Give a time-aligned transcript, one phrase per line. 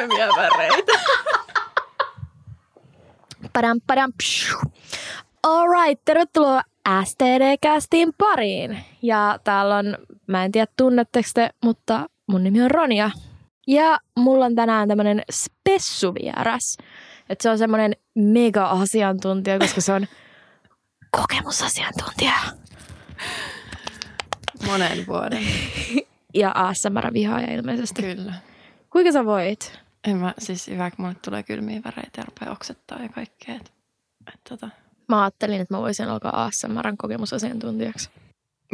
[0.00, 0.92] kylmiä väreitä.
[3.52, 4.58] Padam, padam, pshu.
[5.42, 6.62] All right, tervetuloa
[7.04, 8.84] STD-kästin pariin.
[9.02, 13.10] Ja täällä on, mä en tiedä tunnetteko te, mutta mun nimi on Ronja.
[13.66, 16.76] Ja mulla on tänään tämmönen spessuvieras.
[17.28, 20.06] Että se on semmonen mega-asiantuntija, koska se on
[21.20, 22.32] kokemusasiantuntija.
[24.66, 25.42] Monen vuoden.
[26.34, 28.02] Ja ASMR-vihaaja ilmeisesti.
[28.02, 28.34] Kyllä.
[28.90, 29.80] Kuinka sä voit?
[30.08, 33.54] En mä, siis hyvä, kun mulle tulee kylmiä väreitä ja rupeaa oksettaa ja kaikkea.
[33.54, 33.72] Et,
[34.34, 34.68] et, tota,
[35.08, 38.10] Mä ajattelin, että mä voisin alkaa ASMRn kokemusasiantuntijaksi.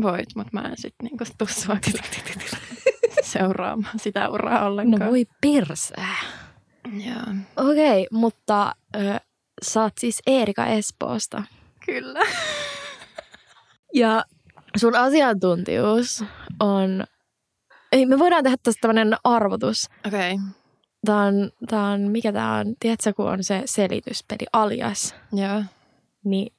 [0.03, 1.77] voit, mutta mä en sit niinku tuu sua
[3.23, 5.11] seuraamaan sitä uraa No ollenkaan.
[5.11, 6.17] voi persää.
[6.93, 7.35] Joo.
[7.71, 9.21] Okei, okay, mutta ö,
[9.63, 11.43] sä oot siis Eerika Espoosta.
[11.87, 12.21] Kyllä.
[13.95, 14.25] Ja
[14.77, 16.25] sun asiantuntijuus
[16.61, 17.05] on...
[17.93, 19.89] Ei, me voidaan tehdä tästä tämmöinen arvotus.
[20.07, 20.33] Okei.
[20.35, 20.47] Okay.
[21.05, 22.75] Tää on, tää on, mikä tää on?
[22.81, 25.15] Tiedätkö, kun on se selityspeli alias?
[25.33, 25.63] Joo.
[26.25, 26.53] Niin,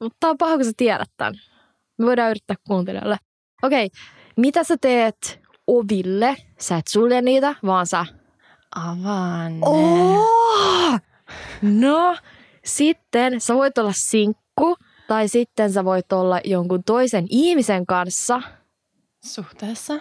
[0.00, 1.34] mutta tää on paha, kun sä tiedät tämän.
[1.98, 3.16] Me voidaan yrittää kuuntelijoille.
[3.62, 3.90] Okei,
[4.36, 6.36] mitä sä teet oville?
[6.58, 8.06] Sä et sulje niitä, vaan sä...
[8.76, 9.66] Avaan ne.
[9.66, 11.00] Oh!
[11.62, 12.16] No,
[12.64, 14.76] sitten sä voit olla sinkku,
[15.08, 18.42] tai sitten sä voit olla jonkun toisen ihmisen kanssa.
[19.24, 19.94] Suhteessa?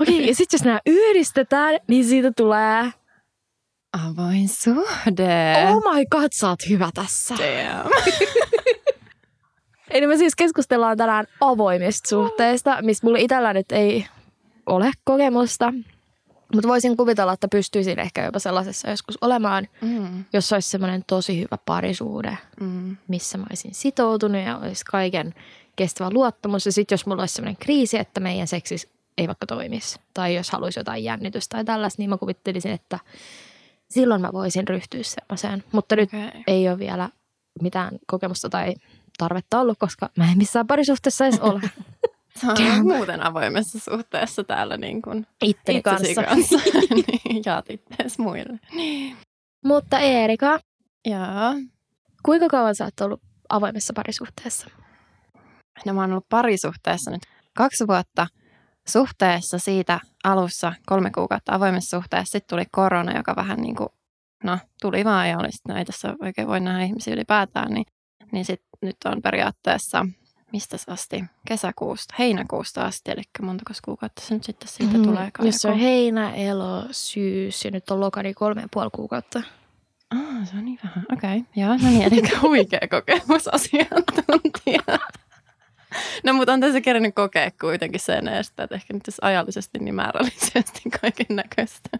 [0.00, 2.92] Okei, okay, ja sitten jos nämä yhdistetään, niin siitä tulee...
[4.10, 5.54] Avoin suhde.
[5.68, 7.34] Oh my god, sä oot hyvä tässä.
[7.34, 7.90] Damn.
[9.90, 14.06] Eli me siis keskustellaan tänään avoimista suhteista, mistä mulla itsellä nyt ei
[14.66, 15.72] ole kokemusta.
[16.54, 21.38] Mutta voisin kuvitella, että pystyisin ehkä jopa sellaisessa joskus olemaan, Mm, jos olisi semmoinen tosi
[21.40, 25.34] hyvä parisuhde, mm, missä mä olisin sitoutunut ja olisi kaiken
[25.80, 26.66] kestävä luottamus.
[26.66, 30.50] Ja sitten jos mulla olisi semmoinen kriisi, että meidän seksis ei vaikka toimisi, tai jos
[30.50, 32.98] haluaisi jotain jännitystä tai tällaista, niin mä kuvittelisin, että
[33.90, 35.64] silloin mä voisin ryhtyä semmoiseen.
[35.72, 36.42] Mutta nyt okay.
[36.46, 37.08] ei ole vielä
[37.62, 38.74] mitään kokemusta tai
[39.18, 41.60] tarvetta ollut, koska mä en missään parisuhteessa edes ole
[42.40, 46.22] Sä muuten avoimessa suhteessa täällä niin kuin itteni kanssa.
[46.22, 46.58] kanssa.
[46.94, 48.58] niin, jaat ittees muille.
[49.64, 50.60] Mutta Eerika,
[51.04, 51.54] Joo.
[52.22, 54.79] kuinka kauan sä oot ollut avoimessa parisuhteessa?
[55.86, 57.22] No mä oon ollut parisuhteessa nyt
[57.56, 58.26] kaksi vuotta
[58.88, 62.32] suhteessa siitä alussa kolme kuukautta avoimessa suhteessa.
[62.32, 63.88] Sitten tuli korona, joka vähän niin kuin,
[64.44, 67.74] no tuli vaan ja oli sitten, no ei tässä oikein voi nähdä ihmisiä ylipäätään.
[67.74, 67.86] Niin,
[68.32, 70.06] niin sitten nyt on periaatteessa,
[70.52, 71.24] mistä asti?
[71.46, 75.02] Kesäkuusta, heinäkuusta asti, eli montako kuukautta se nyt sitten siitä Mhm.
[75.02, 75.30] tulee.
[75.42, 79.42] Jos se on heinä, elo, syys ja nyt on loka, niin kolme ja puoli kuukautta.
[80.10, 81.04] Ah, se on niin vähän.
[81.12, 81.42] Okei, okay.
[81.56, 84.80] joo, no niin, eli huikea kokemusasiantuntija.
[86.24, 90.80] No, mutta on tässä kerännyt kokea kuitenkin sen että ehkä nyt jos ajallisesti niin määrällisesti
[91.00, 91.90] kaiken näköistä.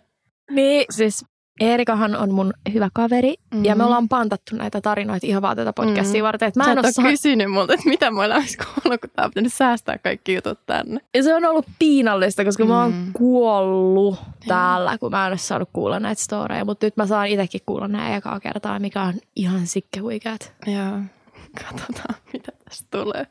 [0.51, 1.25] Niin, siis
[1.61, 3.65] Eerikahan on mun hyvä kaveri Mm.
[3.65, 6.27] ja me ollaan pantattu näitä tarinoita ihan vaan tätä podcastia Mm.
[6.27, 6.49] varten.
[6.49, 7.05] Että Mä en ole saa...
[7.05, 11.01] kysynyt multa, että mitä mulla olisi kuullut, kun tää on pitänyt säästää kaikki jutut tänne.
[11.15, 13.12] Ja se on ollut piinallista, koska mä oon Mm.
[13.12, 14.19] kuollut
[14.49, 16.65] täällä, kun mä en ole saanut kuulla näitä storeja.
[16.65, 20.53] Mutta nyt mä saan itsekin kuulla nämä ekaa kertaa, mikä on ihan sikke huikeat.
[20.67, 20.99] Joo,
[21.65, 23.26] katsotaan mitä tästä tulee.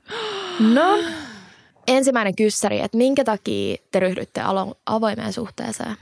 [0.60, 0.98] No,
[1.88, 5.96] ensimmäinen kyssäri, että minkä takia te ryhdytte alo- avoimeen suhteeseen?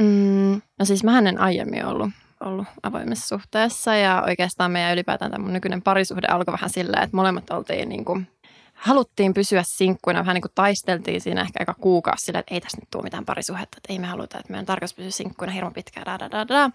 [0.00, 2.10] Mm, no siis mä en aiemmin ollut,
[2.40, 7.16] ollut avoimessa suhteessa ja oikeastaan meidän ylipäätään tämä mun nykyinen parisuhde alkoi vähän silleen, että
[7.16, 8.28] molemmat oltiin niin kuin,
[8.74, 12.78] haluttiin pysyä sinkkuina, vähän niin kuin taisteltiin siinä ehkä aika kuukausi silleen, että ei tässä
[12.80, 15.74] nyt tule mitään parisuhdetta, että ei me haluta, että meidän on tarkoitus pysyä sinkkuina hirveän
[15.74, 16.70] pitkään, da, da, da, da.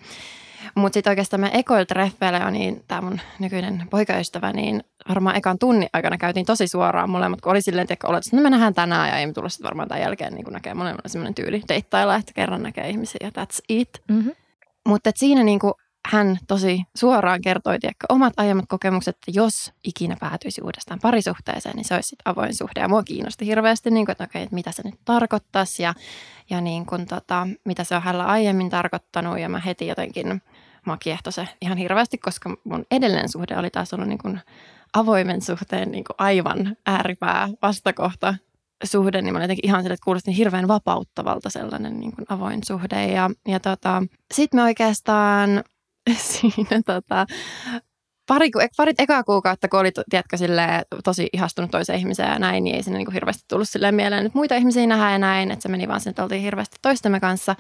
[0.76, 5.60] Mutta sitten oikeastaan me ekoilla treffeillä jo, niin tämä mun nykyinen poikaystävä, niin varmaan ekan
[5.60, 8.74] tunnin aikana käytiin tosi suoraan molemmat, kun oli silleen, että oletus, että no me nähdään
[8.74, 12.16] tänään ja ei me tulla sitten varmaan tämän jälkeen niin näkee molemmilla semmoinen tyyli deittailla,
[12.16, 13.90] että kerran näkee ihmisiä ja that's it.
[14.10, 14.32] Mm-hmm.
[14.86, 15.74] Mutta siinä niinku
[16.08, 21.86] hän tosi suoraan kertoi tiedätkö, omat aiemmat kokemukset, että jos ikinä päätyisi uudestaan parisuhteeseen, niin
[21.86, 22.80] se olisi sit avoin suhde.
[22.80, 25.94] Ja mua kiinnosti hirveästi, niin kuin, että, okei, että mitä se nyt tarkoittaisi ja,
[26.50, 29.40] ja niin kuin, tota, mitä se on hänellä aiemmin tarkoittanut.
[29.40, 30.42] Ja mä heti jotenkin,
[31.00, 34.40] kiehtoi se ihan hirveästi, koska mun edellinen suhde oli taas ollut niin kuin
[34.94, 38.36] avoimen suhteen niin kuin aivan ääripää vastakohta
[38.84, 42.64] suhde, niin mä olin jotenkin ihan sille, että kuulosti hirveän vapauttavalta sellainen niin kuin avoin
[42.64, 43.08] suhde.
[43.08, 44.04] Ja, ja tota,
[44.34, 45.64] sitten me oikeastaan
[46.18, 47.26] siinä tota,
[48.28, 52.76] pari, parit ekaa kuukautta, kun oli, tiedätkö, silleen, tosi ihastunut toiseen ihmiseen ja näin, niin
[52.76, 55.70] ei sinne niin hirveästi tullut silleen mieleen, että muita ihmisiä nähdään ja näin, että se
[55.70, 57.56] meni vaan sinne, että oltiin hirveästi toistemme kanssa.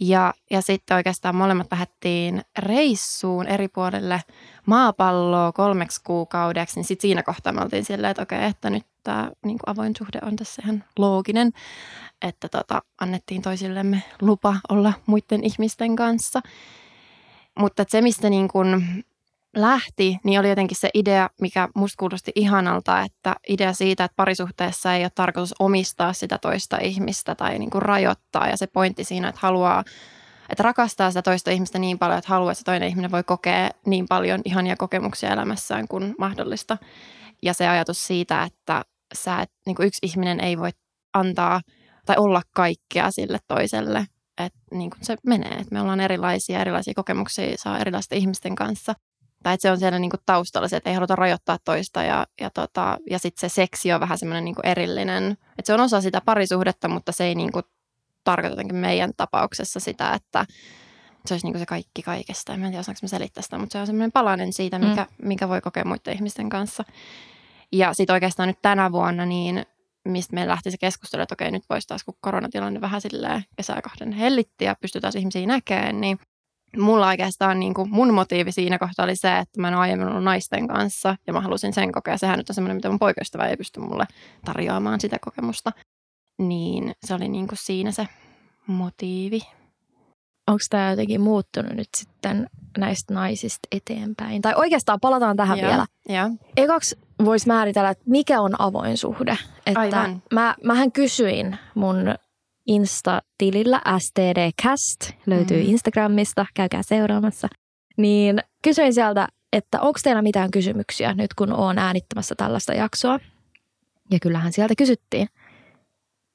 [0.00, 4.22] Ja, ja sitten oikeastaan molemmat lähdettiin reissuun eri puolille
[4.66, 9.30] maapalloa kolmeksi kuukaudeksi, niin sitten siinä kohtaa me oltiin silleen, että okei, että nyt tämä
[9.44, 11.52] niin avoin suhde on tässä ihan looginen,
[12.22, 16.40] että tota, annettiin toisillemme lupa olla muiden ihmisten kanssa.
[17.58, 18.82] Mutta se, mistä niin kun
[19.60, 24.94] lähti, niin oli jotenkin se idea, mikä musta kuulosti ihanalta, että idea siitä, että parisuhteessa
[24.94, 28.48] ei ole tarkoitus omistaa sitä toista ihmistä tai niin kuin rajoittaa.
[28.48, 29.84] Ja se pointti siinä, että haluaa,
[30.48, 33.70] että rakastaa sitä toista ihmistä niin paljon, että haluaa, että se toinen ihminen voi kokea
[33.86, 36.78] niin paljon ihania kokemuksia elämässään kuin mahdollista.
[37.42, 38.84] Ja se ajatus siitä, että
[39.14, 40.70] sä, et, niin kuin yksi ihminen ei voi
[41.14, 41.60] antaa
[42.06, 44.06] tai olla kaikkea sille toiselle.
[44.38, 48.94] Että niin kuin se menee, että me ollaan erilaisia, erilaisia kokemuksia saa erilaisten ihmisten kanssa–
[49.42, 52.26] tai että se on siellä niin kuin taustalla se, että ei haluta rajoittaa toista ja,
[52.40, 56.00] ja, tota, ja sitten se seksi on vähän semmoinen niin erillinen, että se on osa
[56.00, 57.64] sitä parisuhdetta, mutta se ei niin kuin
[58.24, 60.46] tarkoita jotenkin meidän tapauksessa sitä, että
[61.26, 62.54] se olisi niin kuin se kaikki kaikesta.
[62.54, 65.28] En tiedä, osaanko mä selittää sitä, mutta se on semmoinen palanen siitä, mikä, mm.
[65.28, 66.84] mikä voi kokea muiden ihmisten kanssa.
[67.72, 69.66] Ja sitten oikeastaan nyt tänä vuonna, niin
[70.04, 73.82] mistä meillä lähti se keskustelu, että okei, nyt voisi taas, kun koronatilanne vähän silleen kesää
[73.82, 76.18] kahden hellitti ja pystytään ihmisiä näkemään, niin
[76.76, 80.24] mulla oikeastaan niin kuin mun motiivi siinä kohtaa oli se, että mä en aiemmin ollut
[80.24, 82.18] naisten kanssa ja mä halusin sen kokea.
[82.18, 84.04] Sehän nyt on semmoinen, mitä mun poikaystävä ei pysty mulle
[84.44, 85.72] tarjoamaan sitä kokemusta.
[86.38, 88.08] Niin se oli niin kuin siinä se
[88.66, 89.40] motiivi.
[90.48, 92.46] Onko tämä jotenkin muuttunut nyt sitten
[92.78, 94.42] näistä naisista eteenpäin?
[94.42, 95.86] Tai oikeastaan palataan tähän ja, vielä.
[96.08, 96.30] Ja.
[96.56, 99.38] Ekaksi voisi määritellä, että mikä on avoin suhde.
[99.66, 100.22] Että Aivan.
[100.32, 102.14] Mä, mähän kysyin mun
[102.68, 105.68] Insta-tilillä STDcast, löytyy mm.
[105.68, 107.48] Instagramista, käykää seuraamassa.
[107.96, 113.20] Niin kysyin sieltä, että onko teillä mitään kysymyksiä nyt kun olen äänittämässä tällaista jaksoa.
[114.10, 115.28] Ja kyllähän sieltä kysyttiin.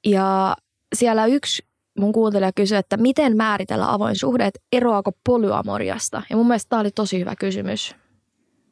[0.06, 0.56] Ja
[0.96, 1.66] siellä yksi
[2.00, 6.22] mun kuuntelija kysyi, että miten määritellä avoin suhde, että eroako polyamoriasta.
[6.30, 7.96] Ja mun mielestä tämä oli tosi hyvä kysymys.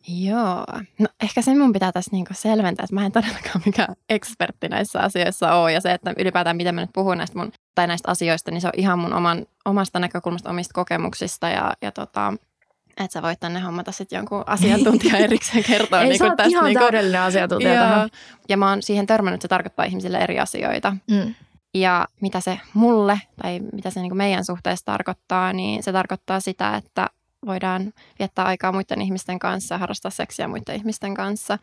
[0.07, 0.65] Joo.
[0.99, 4.99] No ehkä sen mun pitää tässä niinku selventää, että mä en todellakaan mikään ekspertti näissä
[4.99, 5.73] asioissa ole.
[5.73, 8.67] Ja se, että ylipäätään miten mä nyt puhun näistä, mun, tai näistä asioista, niin se
[8.67, 11.49] on ihan mun oman, omasta näkökulmasta, omista kokemuksista.
[11.49, 12.33] Ja, ja tota,
[12.97, 16.01] että sä voit tänne hommata sitten jonkun asiantuntija erikseen kertoa.
[16.01, 17.83] Ei niin sä tästä, ihan niin täydellinen asiantuntija joo.
[17.83, 18.09] tähän.
[18.49, 20.95] Ja mä oon siihen törmännyt, että se tarkoittaa ihmisille eri asioita.
[21.11, 21.35] Mm.
[21.73, 26.75] Ja mitä se mulle tai mitä se niin meidän suhteessa tarkoittaa, niin se tarkoittaa sitä,
[26.75, 27.07] että
[27.45, 31.57] voidaan viettää aikaa muiden ihmisten kanssa, harrastaa seksiä muiden ihmisten kanssa.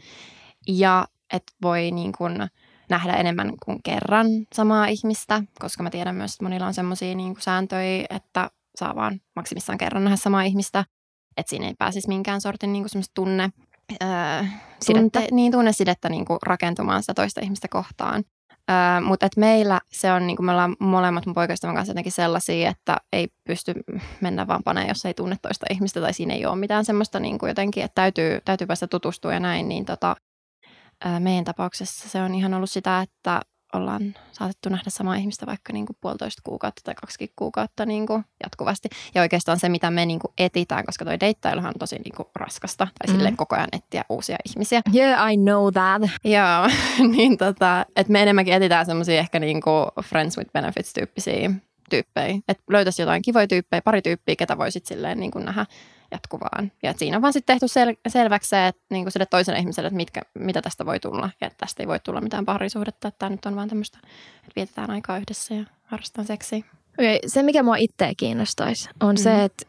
[0.68, 2.48] Ja että voi niin kuin
[2.90, 7.36] nähdä enemmän kuin kerran samaa ihmistä, koska mä tiedän myös, että monilla on semmoisia niin
[7.38, 10.84] sääntöjä, että saa vaan maksimissaan kerran nähdä samaa ihmistä.
[11.36, 13.50] Että siinä ei pääsisi minkään sortin niin kuin tunne,
[14.02, 14.44] öö,
[14.82, 15.20] Sidettä.
[15.20, 18.24] tunte, niin, tunnesidettä niin kuin rakentumaan sitä toista ihmistä kohtaan.
[19.04, 22.70] Mutta et meillä se on, niin kuin me ollaan molemmat mun poikaystävän kanssa jotenkin sellaisia,
[22.70, 23.74] että ei pysty
[24.20, 27.38] mennä vaan paneen, jos ei tunne toista ihmistä tai siinä ei ole mitään semmoista niin
[27.38, 30.16] kuin jotenkin, että täytyy, täytyy päästä tutustua ja näin, niin tota,
[31.18, 33.40] meidän tapauksessa se on ihan ollut sitä, että
[33.72, 38.24] ollaan saatettu nähdä samaa ihmistä vaikka niin kuin puolitoista kuukautta tai kaksi kuukautta niin kuin
[38.44, 38.88] jatkuvasti.
[39.14, 42.28] Ja oikeastaan se, mitä me niin kuin etitään, koska toi deittailuhan on tosi niin kuin
[42.34, 43.12] raskasta tai mm.
[43.12, 44.82] silleen koko ajan etsiä uusia ihmisiä.
[44.94, 46.10] Yeah, I know that.
[46.24, 46.70] Joo,
[47.16, 51.50] niin tota, että me enemmänkin etitään semmoisia ehkä niin kuin friends with benefits tyyppisiä
[51.90, 52.38] tyyppejä.
[52.48, 55.66] Että löytäisi jotain kivoja tyyppejä, pari tyyppiä, ketä voisit silleen niin kuin nähdä
[56.10, 56.72] jatkuvaan.
[56.82, 59.86] Ja siinä on vaan sitten tehty sel- selväksi se, että niin kuin sille toiselle ihmiselle,
[59.86, 61.30] että mitkä, mitä tästä voi tulla.
[61.40, 63.98] Ja että tästä ei voi tulla mitään parisuhdetta, että tämä nyt on vaan tämmöistä,
[64.36, 66.58] että vietetään aikaa yhdessä ja harrastetaan seksiä.
[66.98, 69.22] Okay, se mikä mua itseä kiinnostaisi on mm.
[69.22, 69.66] se, että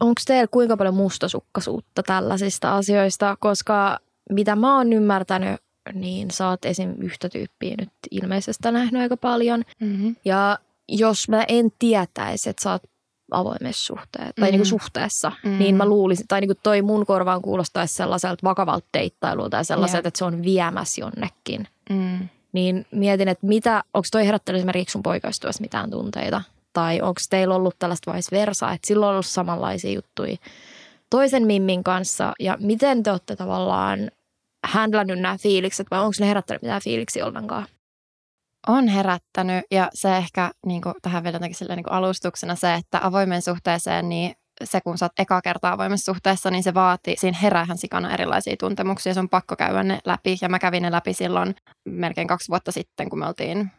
[0.00, 3.98] onko teillä kuinka paljon mustasukkaisuutta tällaisista asioista, koska
[4.30, 5.60] mitä mä oon ymmärtänyt,
[5.92, 6.94] niin sä oot esim.
[6.98, 9.62] yhtä tyyppiä nyt ilmeisesti nähnyt aika paljon.
[9.80, 10.16] Mm-hmm.
[10.24, 10.58] Ja
[10.88, 12.82] jos mä en tietäisi, että sä oot
[13.30, 14.52] avoimessa suhteessa, tai mm.
[14.52, 15.58] niin kuin suhteessa, mm.
[15.58, 19.98] niin mä luulisin, tai niin kuin toi mun korvaan kuulostaisi sellaiselta vakavalta deittailulta tai sellaiselta,
[19.98, 20.08] yeah.
[20.08, 21.68] että se on viemässä jonnekin.
[21.90, 22.28] Mm.
[22.52, 26.42] Niin mietin, että mitä, onko toi herättänyt esimerkiksi sun poikaistuessa mitään tunteita?
[26.72, 30.36] Tai onko teillä ollut tällaista vice versa, että silloin on ollut samanlaisia juttuja
[31.10, 34.10] toisen Mimmin kanssa, ja miten te olette tavallaan
[34.66, 37.66] handlannut nämä fiilikset, vai onko ne herättänyt mitään fiiliksi ollenkaan?
[38.68, 42.74] On herättänyt ja se ehkä niin kuin, tähän vielä jotenkin silleen, niin kuin alustuksena se,
[42.74, 47.16] että avoimen suhteeseen, niin se kun sä oot eka kertaa avoimessa suhteessa, niin se vaatii,
[47.16, 50.36] siinä heräähän sikana erilaisia tuntemuksia, se on pakko käydä ne läpi.
[50.42, 51.54] Ja mä kävin ne läpi silloin
[51.88, 53.70] melkein kaksi vuotta sitten, kun me oltiin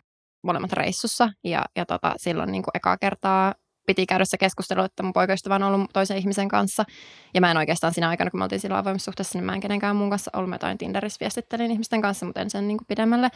[0.43, 1.29] molemmat reissussa.
[1.43, 3.53] Ja, ja tota, silloin niin kuin ekaa kertaa
[3.87, 6.85] piti käydä se keskustelu, että mun poikaystävä on ollut toisen ihmisen kanssa.
[7.33, 9.59] Ja mä en oikeastaan siinä aikana, kun me oltiin silloin avoimessa suhteessa, niin mä en
[9.59, 10.49] kenenkään muun kanssa ollut.
[10.49, 13.29] Mä jotain Tinderissä viestittelin ihmisten kanssa, mutta en sen niin kuin pidemmälle.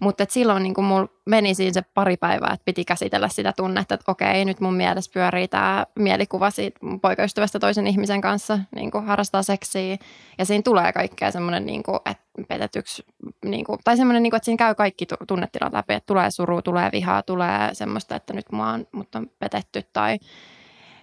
[0.00, 4.12] Mutta silloin niin mulla meni siinä se pari päivää, että piti käsitellä sitä tunnetta, että
[4.12, 9.04] okei, nyt mun mielessä pyörii tämä mielikuva siitä mun poikaystävästä toisen ihmisen kanssa, niin kuin
[9.04, 9.96] harrastaa seksiä.
[10.38, 13.02] Ja siinä tulee kaikkea semmoinen, niin että petetyksi,
[13.44, 16.62] niin kuin, tai semmoinen, niin kuin, että siinä käy kaikki tunnetilat läpi, että tulee suru,
[16.62, 20.18] tulee vihaa, tulee semmoista, että nyt mua on, mut on petetty tai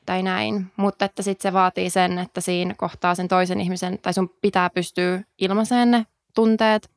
[0.05, 4.13] tai näin, mutta että sitten se vaatii sen, että siinä kohtaa sen toisen ihmisen, tai
[4.13, 6.89] sun pitää pystyä ilmaiseen ne tunteet,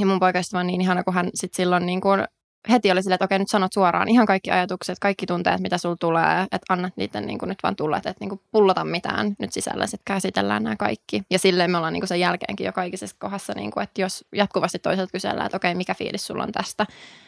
[0.00, 2.24] ja mun poikaystävä on niin ihana, kun hän sitten silloin niin kuin
[2.70, 5.96] heti oli silleen, että okei, nyt sanot suoraan ihan kaikki ajatukset, kaikki tunteet, mitä sulla
[5.96, 9.52] tulee, että annat niiden niin kuin nyt vaan tulla, että niin kuin pullota mitään nyt
[9.52, 11.22] sisällä, sitten käsitellään nämä kaikki.
[11.30, 14.24] Ja silleen me ollaan niin kuin sen jälkeenkin jo kaikisessa kohdassa, niin kuin, että jos
[14.32, 16.86] jatkuvasti toiselta kysellään, että okei, mikä fiilis sulla on tästä,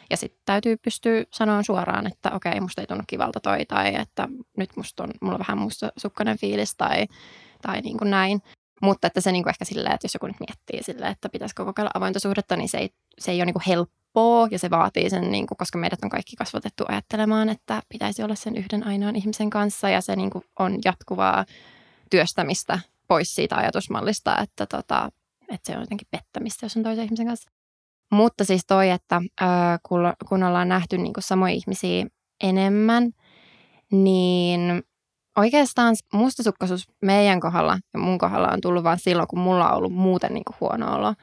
[0.09, 4.27] ja sitten täytyy pystyä sanoa suoraan, että okei, musta ei tunnu kivalta toi, tai että
[4.57, 7.05] nyt musta on, mulla on vähän musta sukkainen fiilis, tai,
[7.61, 8.41] tai niin kuin näin.
[8.81, 11.65] Mutta että se niin kuin ehkä silleen, että jos joku nyt miettii silleen, että pitäisikö
[11.65, 12.89] kokeilla avointa suhdetta, niin se ei,
[13.19, 13.63] se ei ole niin kuin
[14.15, 18.23] helppoa ja se vaatii sen, niin kuin, koska meidät on kaikki kasvatettu ajattelemaan, että pitäisi
[18.23, 21.45] olla sen yhden ainoan ihmisen kanssa ja se niin kuin on jatkuvaa
[22.09, 25.09] työstämistä pois siitä ajatusmallista, että, tota,
[25.49, 27.51] että se on jotenkin pettämistä, jos on toisen ihmisen kanssa.
[28.11, 29.79] Mutta siis toi, että ää,
[30.29, 32.05] kun, ollaan nähty niin kuin samoja ihmisiä
[32.41, 33.11] enemmän,
[33.91, 34.83] niin
[35.37, 39.93] Oikeastaan mustasukkaisuus meidän kohdalla ja mun kohdalla on tullut vain silloin, kun mulla on ollut
[39.93, 41.13] muuten niin kuin huono olo.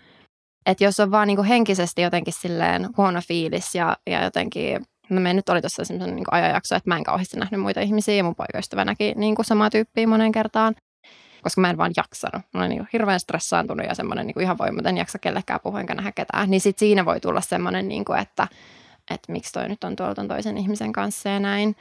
[0.66, 5.20] Et jos on vaan niin kuin henkisesti jotenkin silleen huono fiilis ja, ja jotenkin, no
[5.20, 8.24] me nyt oli tuossa semmoinen niin ajanjakso, että mä en kauheasti nähnyt muita ihmisiä ja
[8.24, 10.74] mun poikaystävä näki niin kuin samaa tyyppiä monen kertaan
[11.42, 12.42] koska mä en vaan jaksanut.
[12.54, 16.12] Mä olen niin hirveän stressaantunut ja semmoinen niin ihan voimaton jaksa kellekään puhua enkä nähdä
[16.12, 16.50] ketään.
[16.50, 18.48] Niin sit siinä voi tulla semmoinen, niin kuin, että,
[19.10, 21.76] että miksi toi nyt on tuolla toisen ihmisen kanssa ja näin.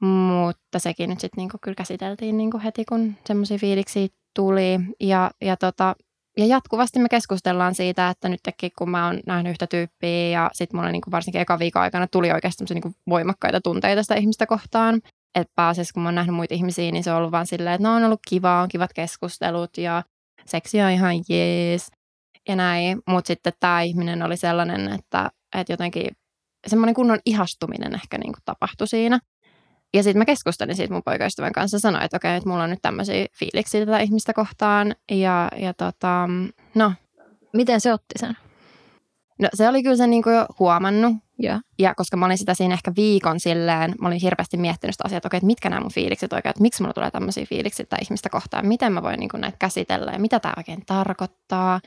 [0.00, 4.80] Mutta sekin nyt sitten niinku kyllä käsiteltiin niinku heti, kun semmoisia fiiliksiä tuli.
[5.00, 5.94] Ja, ja, tota,
[6.38, 10.78] ja jatkuvasti me keskustellaan siitä, että nytkin kun mä oon nähnyt yhtä tyyppiä ja sitten
[10.78, 15.00] mulla niinku varsinkin eka viikon aikana tuli oikeasti niinku voimakkaita tunteita sitä ihmistä kohtaan.
[15.34, 17.88] Että pääasiassa kun mä oon nähnyt muita ihmisiä, niin se on ollut vaan silleen, että
[17.88, 20.02] no on ollut kiva, on kivat keskustelut ja
[20.46, 21.90] seksi on ihan jees
[22.48, 23.00] ja näin.
[23.08, 26.10] Mutta sitten tämä ihminen oli sellainen, että, että jotenkin
[26.66, 29.18] semmoinen kunnon ihastuminen ehkä niinku tapahtui siinä.
[29.94, 32.70] Ja sitten mä keskustelin siitä mun poikaystävän kanssa ja sanoin, että okei, että mulla on
[32.70, 34.94] nyt tämmöisiä fiiliksiä tätä ihmistä kohtaan.
[35.10, 36.28] Ja, ja tota,
[36.74, 36.92] no.
[37.52, 38.36] Miten se otti sen?
[39.38, 41.16] No se oli kyllä sen niin jo huomannut.
[41.42, 41.60] Ja.
[41.78, 45.16] ja koska mä olin sitä siinä ehkä viikon silleen, mä olin hirveästi miettinyt sitä asiaa,
[45.16, 48.02] että okei, että mitkä nämä mun fiilikset oikein, että miksi mulla tulee tämmöisiä fiiliksiä tätä
[48.02, 51.80] ihmistä kohtaan, miten mä voin niin näitä käsitellä ja mitä tämä oikein tarkoittaa.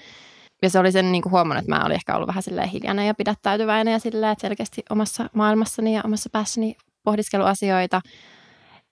[0.62, 3.08] Ja se oli sen niin kuin huomannut, että mä olin ehkä ollut vähän silleen hiljainen
[3.08, 8.02] ja pidättäytyväinen ja silleen, että selkeästi omassa maailmassani ja omassa päässäni pohdiskeluasioita.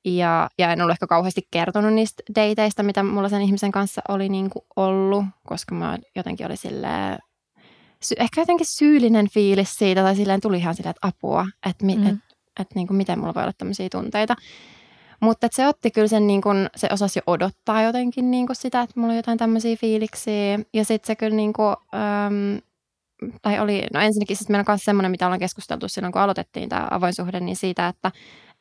[0.06, 4.30] Ja, ja en ollut ehkä kauheasti kertonut niistä dateista, mitä mulla sen ihmisen kanssa oli
[4.30, 7.20] niin kuin ollut, koska mä jotenkin oli silleen,
[8.04, 11.98] sy- ehkä jotenkin syyllinen fiilis siitä, tai silleen tuli ihan silleen, että apua, että mi-
[11.98, 12.08] mm.
[12.08, 12.16] et,
[12.60, 14.36] et, niin kuin miten mulla voi olla tämmöisiä tunteita.
[15.20, 19.00] Mutta se otti kyllä sen, niin kun, se osasi jo odottaa jotenkin niin sitä, että
[19.00, 20.60] mulla on jotain tämmöisiä fiiliksiä.
[20.74, 22.62] Ja sitten se kyllä niin kuin, äm,
[23.42, 26.70] tai oli, no ensinnäkin siis meillä on myös semmoinen, mitä ollaan keskusteltu silloin, kun aloitettiin
[26.70, 28.12] tämä avoin suhde, niin siitä, että,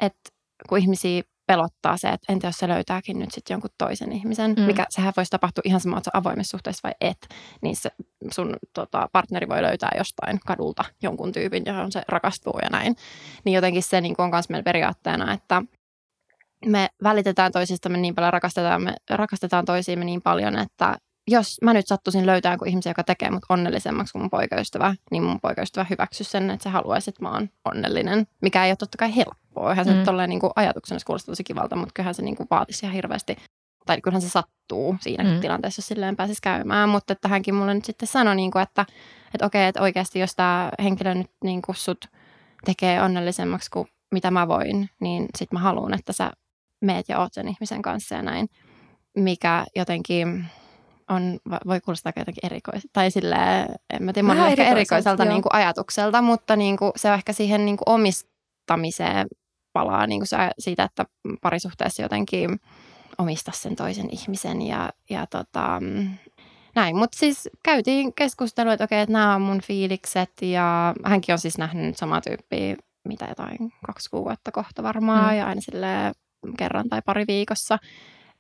[0.01, 0.31] että
[0.69, 4.63] kun ihmisiä pelottaa se, että entä jos se löytääkin nyt sitten jonkun toisen ihmisen, mm.
[4.63, 7.29] mikä sehän voisi tapahtua ihan sama, että avoimessa suhteessa vai et,
[7.63, 7.91] niin se
[8.31, 12.97] sun tota, partneri voi löytää jostain kadulta jonkun tyypin, johon se rakastuu ja näin.
[13.45, 15.63] Niin jotenkin se niin on myös meillä periaatteena, että
[16.67, 20.97] me välitetään toisistamme niin paljon, rakastetaan, me rakastetaan toisiimme niin paljon, että
[21.29, 25.23] jos mä nyt sattuisin löytää joku ihmisen, joka tekee mut onnellisemmaksi kuin mun poikaystävä, niin
[25.23, 28.27] mun poikaystävä hyväksy sen, että se haluaisi, että mä oon onnellinen.
[28.43, 29.71] Mikä ei ole totta kai helppoa.
[29.71, 30.05] Eihän se mm.
[30.05, 33.37] tolleen niin kuin ajatuksena kuulostaa tosi kivalta, mutta kyllähän se niin kuin vaatisi ihan hirveästi.
[33.87, 35.41] Tai kyllähän se sattuu siinä mm.
[35.41, 36.89] tilanteessa, jos silleen pääsisi käymään.
[36.89, 38.87] Mutta että hänkin mulle nyt sitten sanoi, niin kuin, että,
[39.35, 42.05] että okei, että oikeasti jos tämä henkilö nyt niin kuin sut
[42.65, 46.31] tekee onnellisemmaksi kuin mitä mä voin, niin sitten mä haluan, että sä
[46.81, 48.49] meet ja oot sen ihmisen kanssa ja näin.
[49.17, 50.47] Mikä jotenkin
[51.09, 52.89] on, voi kuulostaa jotenkin erikoiselta.
[52.93, 57.15] Tai silleen, en mä tiedä, ehkä erikoiselta niin kuin ajatukselta, mutta niin kuin, se on
[57.15, 59.27] ehkä siihen niin kuin omistamiseen
[59.73, 61.05] palaa niin kuin se, siitä, että
[61.43, 62.61] parisuhteessa jotenkin
[63.19, 65.81] omista sen toisen ihmisen ja, ja tota,
[66.75, 66.97] näin.
[66.97, 71.59] Mutta siis käytiin keskustelua, että okei, että nämä on mun fiilikset ja hänkin on siis
[71.59, 72.77] nähnyt samaa tyyppiä,
[73.09, 75.39] mitä jotain kaksi kuukautta kohta varmaan mm.
[75.39, 76.13] ja aina sille
[76.59, 77.79] kerran tai pari viikossa.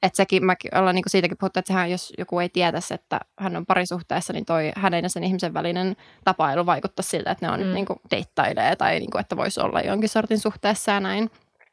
[0.02, 3.57] Että sekin, mä ollaan niinku siitäkin puhuttu, että sehän, jos joku ei tietäisi, että hän
[3.57, 7.61] on parisuhteessa, niin toi hänen ja sen ihmisen välinen tapailu vaikuttaa siltä, että ne on
[7.61, 7.75] mm.
[7.75, 11.31] niinku deittailee tai niinku, että voisi olla jonkin sortin suhteessa ja näin.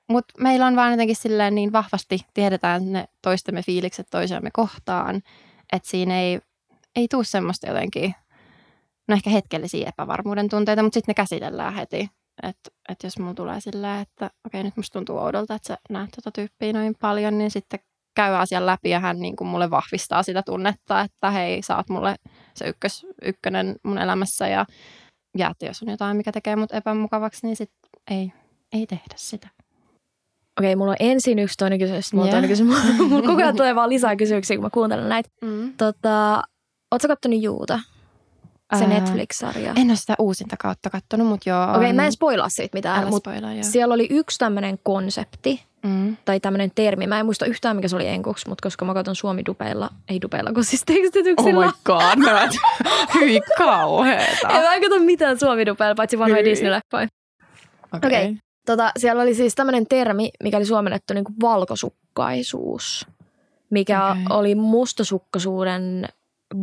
[0.10, 5.22] Mutta meillä on vaan jotenkin silleen niin vahvasti, tiedetään ne toistemme fiilikset toisiamme kohtaan,
[5.74, 6.40] että siinä ei,
[6.96, 8.16] ei tule semmoista jotenkin,
[9.08, 12.10] no ehkä hetkellisiä epävarmuuden tunteita, mutta sitten ne käsitellään heti.
[12.44, 16.10] Että et jos mulla tulee silleen, että okei nyt musta tuntuu oudolta, että sä näet
[16.16, 17.80] tota tyyppiä noin paljon, niin sitten
[18.16, 21.90] käy asian läpi ja hän niin kuin mulle vahvistaa sitä tunnetta, että hei, sä oot
[21.90, 22.16] mulle
[22.54, 24.66] se ykkös, ykkönen mun elämässä ja,
[25.38, 27.72] ja että jos on jotain, mikä tekee mut epämukavaksi, niin sit
[28.12, 28.32] ei,
[28.74, 29.48] ei tehdä sitä.
[30.60, 33.00] Okei, mulla on ensin yksi toinen kysymys, mulla on toinen kysymys.
[33.00, 35.30] mulla koko ajan tulee vaan lisää kysymyksiä, kun mä kuuntelen näitä.
[35.42, 35.74] Mm.
[35.78, 36.44] Tota,
[36.92, 37.80] ootko kattonut Juuta?
[38.78, 39.74] Se Ää, Netflix-sarja.
[39.76, 41.64] En ole sitä uusinta kautta kattonut, mutta joo.
[41.64, 43.32] Okei, okay, mä en spoilaa siitä mitään, mutta
[43.62, 46.18] siellä oli yksi tämmöinen konsepti, mm.
[46.26, 47.08] tai tämmöinen termi.
[47.08, 50.54] Mä en muista yhtään, mikä se oli enkuksi, mutta koska mä katson suomi-dupeilla, ei dupeilla,
[50.54, 51.60] kun siis tekstityksillä.
[51.60, 52.50] Oh my god, mä
[53.20, 54.50] hyi kauheeta.
[54.50, 57.08] En mä katso mitään suomi-dupeilla, paitsi vanhoja Disney-leppoja.
[57.94, 58.10] Okei.
[58.10, 58.24] Okay.
[58.24, 58.36] Okay.
[58.66, 63.08] Tota, siellä oli siis tämmöinen termi, mikä oli suomennettu niin kuin valkosukkaisuus,
[63.70, 64.24] mikä okay.
[64.30, 66.08] oli mustasukkaisuuden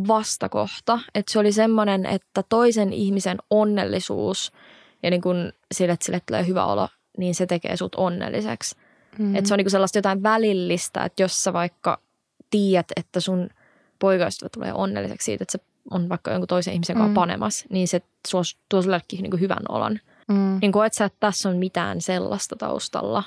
[0.07, 0.99] vastakohta.
[1.15, 4.51] Että se oli semmoinen, että toisen ihmisen onnellisuus
[5.03, 6.87] ja niin kuin sille, että sille tulee hyvä olo,
[7.17, 8.75] niin se tekee sut onnelliseksi.
[9.19, 9.35] Mm.
[9.35, 11.99] Että se on niin kuin sellaista jotain välillistä, että jos sä vaikka
[12.49, 13.49] tiedät, että sun
[13.99, 15.59] poikaystävä tulee onnelliseksi siitä, että se
[15.91, 17.13] on vaikka jonkun toisen ihmisen kanssa mm.
[17.13, 18.01] panemas, niin se
[18.69, 19.99] tuo sullekin niin hyvän olon.
[20.27, 20.57] Mm.
[20.61, 23.23] Niin koet sä, että tässä on mitään sellaista taustalla?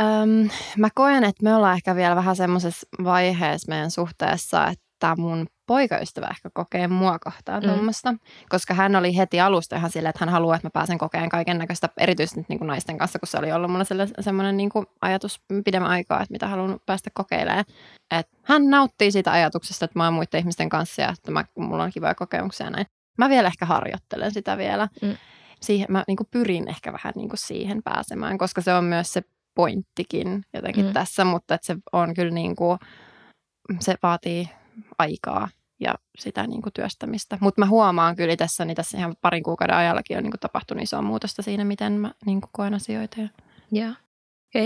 [0.00, 0.48] Öm,
[0.78, 6.26] mä koen, että me ollaan ehkä vielä vähän semmoisessa vaiheessa meidän suhteessa, että mun poikaystävä
[6.30, 7.68] ehkä kokee mua kohtaan mm.
[7.68, 8.14] tuommoista,
[8.48, 11.58] koska hän oli heti alusta ihan silleen, että hän haluaa, että mä pääsen kokeen kaiken
[11.58, 13.84] näköistä, erityisesti niin kuin naisten kanssa, kun se oli ollut mulla
[14.20, 17.64] semmoinen niin kuin ajatus pidemmän aikaa, että mitä haluan päästä kokeilemaan.
[18.10, 21.82] Et hän nauttii siitä ajatuksesta, että mä oon muiden ihmisten kanssa ja että mä, mulla
[21.82, 22.86] on kivoja kokemuksia näin.
[23.18, 24.88] Mä vielä ehkä harjoittelen sitä vielä.
[25.02, 25.16] Mm
[25.60, 29.12] siihen, mä niin kuin pyrin ehkä vähän niin kuin siihen pääsemään, koska se on myös
[29.12, 29.22] se
[29.54, 30.92] pointtikin jotenkin mm.
[30.92, 32.78] tässä, mutta että se on kyllä niin kuin,
[33.80, 34.48] se vaatii
[34.98, 35.48] aikaa
[35.80, 37.38] ja sitä niin kuin työstämistä.
[37.40, 40.82] Mutta mä huomaan kyllä tässä, niin tässä ihan parin kuukauden ajallakin on niin kuin tapahtunut
[40.82, 43.20] isoa muutosta siinä, miten mä niin kuin koen asioita.
[43.20, 43.28] Ja.
[43.72, 43.94] Joo.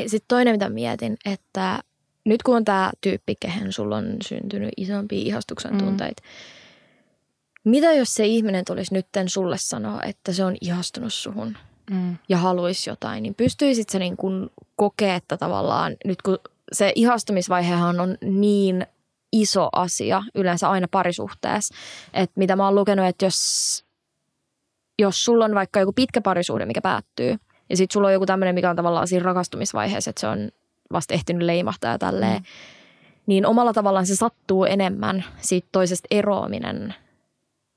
[0.07, 1.79] Sitten toinen, mitä mietin, että
[2.25, 5.79] nyt kun on tämä tyyppi, kehen sulla on syntynyt isompi ihastuksen mm.
[5.79, 6.63] tunteita, mm
[7.65, 11.57] mitä jos se ihminen tulisi nytten sulle sanoa, että se on ihastunut suhun
[11.91, 12.17] mm.
[12.29, 16.39] ja haluaisi jotain, niin pystyisit se niin kuin kokea, että tavallaan nyt kun
[16.73, 18.87] se ihastumisvaihehan on niin
[19.33, 21.75] iso asia yleensä aina parisuhteessa,
[22.15, 23.85] että mitä mä oon lukenut, että jos,
[24.99, 27.37] jos sulla on vaikka joku pitkä parisuhde, mikä päättyy,
[27.71, 30.51] ja sitten sulla on joku tämmöinen, mikä on tavallaan siinä rakastumisvaiheessa, että se on
[30.93, 32.47] vasta ehtinyt leimahtaa ja tälleen, mm.
[33.27, 36.95] niin omalla tavallaan se sattuu enemmän siitä toisesta eroaminen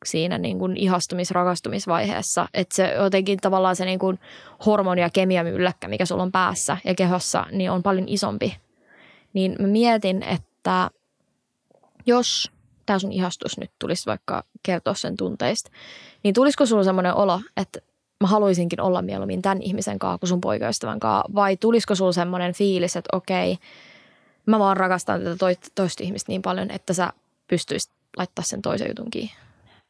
[0.05, 2.47] siinä niin kuin ihastumis-rakastumisvaiheessa.
[2.53, 4.19] Että se jotenkin tavallaan se niin kuin
[4.65, 8.57] hormoni- ja kemiamylläkkä, mikä sulla on päässä ja kehossa, niin on paljon isompi.
[9.33, 10.89] Niin mä mietin, että
[12.05, 12.51] jos
[12.85, 15.71] tämä sun ihastus nyt tulisi vaikka kertoa sen tunteista,
[16.23, 17.79] niin tulisiko sulla semmoinen olo, että
[18.21, 22.53] mä haluaisinkin olla mieluummin tämän ihmisen kanssa kuin sun poikaystävän kanssa, vai tulisiko sulla semmoinen
[22.53, 23.57] fiilis, että okei,
[24.45, 27.13] mä vaan rakastan tätä toista ihmistä niin paljon, että sä
[27.47, 29.33] pystyisit laittaa sen toisen jutun kiinni?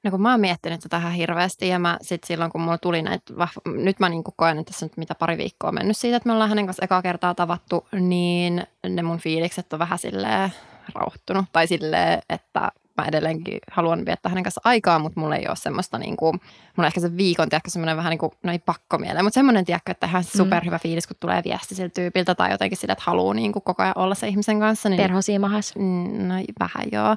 [0.04, 3.01] No kun mä oon miettinyt tätä ihan hirveästi ja mä sit silloin kun mulla tuli
[3.01, 3.34] näitä,
[3.65, 6.49] nyt mä niin koen, että tässä on mitä pari viikkoa mennyt siitä, että me ollaan
[6.49, 10.51] hänen kanssa ekaa kertaa tavattu, niin ne mun fiilikset on vähän silleen
[10.93, 11.45] rauhoittunut.
[11.52, 15.98] Tai silleen, että mä edelleenkin haluan viettää hänen kanssa aikaa, mutta mulla ei ole semmoista
[15.98, 16.41] niin kuin,
[16.78, 19.65] mulla ehkä se viikon, tiedätkö, semmoinen vähän niin kuin, no ei pakko mieleen, mutta semmoinen,
[19.65, 20.38] tiedätkö, että ihan mm.
[20.38, 23.84] superhyvä fiilis, kun tulee viesti siltä tyypiltä tai jotenkin sille, että haluaa niin kuin koko
[23.84, 24.89] ajan olla se ihmisen kanssa.
[24.89, 25.76] Niin, Perhosiimahas.
[25.76, 27.15] Mm, no vähän joo.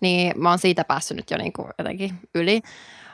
[0.00, 2.62] Niin mä oon siitä päässyt nyt jo niin kuin jotenkin yli.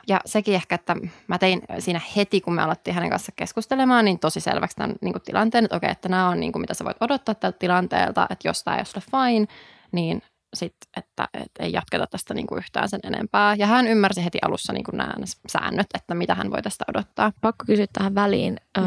[0.07, 0.95] Ja sekin ehkä, että
[1.27, 5.13] mä tein siinä heti, kun me alettiin hänen kanssa keskustelemaan, niin tosi selväksi tämän niin
[5.13, 8.27] kuin tilanteen, että okei, että nämä on niin kuin, mitä sä voit odottaa tältä tilanteelta,
[8.29, 9.47] että jos tämä ei ole fine,
[9.91, 10.21] niin
[10.55, 13.55] sit, että, että ei jatketa tästä niin kuin yhtään sen enempää.
[13.55, 15.13] Ja hän ymmärsi heti alussa niin kuin nämä
[15.47, 17.31] säännöt, että mitä hän voi tästä odottaa.
[17.41, 18.57] Pakko kysyä tähän väliin.
[18.77, 18.83] Öö,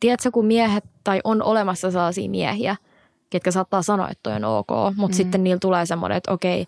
[0.00, 2.76] tiedätkö, kun miehet tai on olemassa sellaisia miehiä,
[3.30, 5.16] ketkä saattaa sanoa, että toi on ok, mutta mm.
[5.16, 6.66] sitten niillä tulee semmoinen, että okei,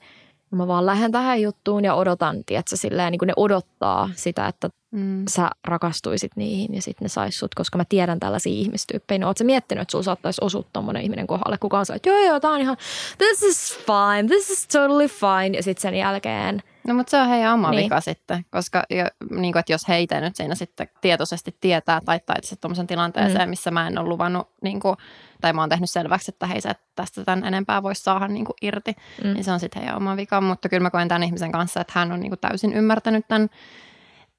[0.57, 4.69] mä vaan lähden tähän juttuun ja odotan, tiedätkö, silleen, niin kuin ne odottaa sitä, että
[4.91, 5.25] mm.
[5.29, 9.19] sä rakastuisit niihin ja sitten ne sais sut, koska mä tiedän tällaisia ihmistyyppejä.
[9.19, 12.19] No, ootko miettinyt, että sulla saattaisi osua tommonen ihminen kohdalle, kuka on se, että joo
[12.19, 12.77] joo, tää on ihan,
[13.19, 15.57] this is fine, this is totally fine.
[15.57, 17.85] Ja sitten sen jälkeen No mutta se on heidän oma niin.
[17.85, 22.21] vika sitten, koska jo, niin kuin, että jos heitä nyt siinä sitten tietoisesti tietää tai
[22.27, 23.51] taitsi tuommoisen tilanteeseen, mm.
[23.51, 24.97] missä mä en ole luvannut, niin kuin,
[25.41, 28.57] tai mä oon tehnyt selväksi, että hei sä tästä tämän enempää voisi saada niin kuin
[28.63, 29.35] irti, mm.
[29.35, 30.41] niin se on sitten heidän oma vika.
[30.41, 33.49] Mutta kyllä mä koen tämän ihmisen kanssa, että hän on niin kuin täysin ymmärtänyt tämän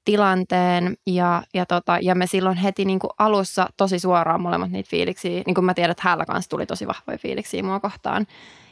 [0.04, 4.90] tilanteen ja, ja, tota, ja me silloin heti niin kuin alussa tosi suoraan molemmat niitä
[4.90, 8.26] fiiliksiä, niin kuin mä tiedän, että hänellä kanssa tuli tosi vahvoja fiiliksiä mua kohtaan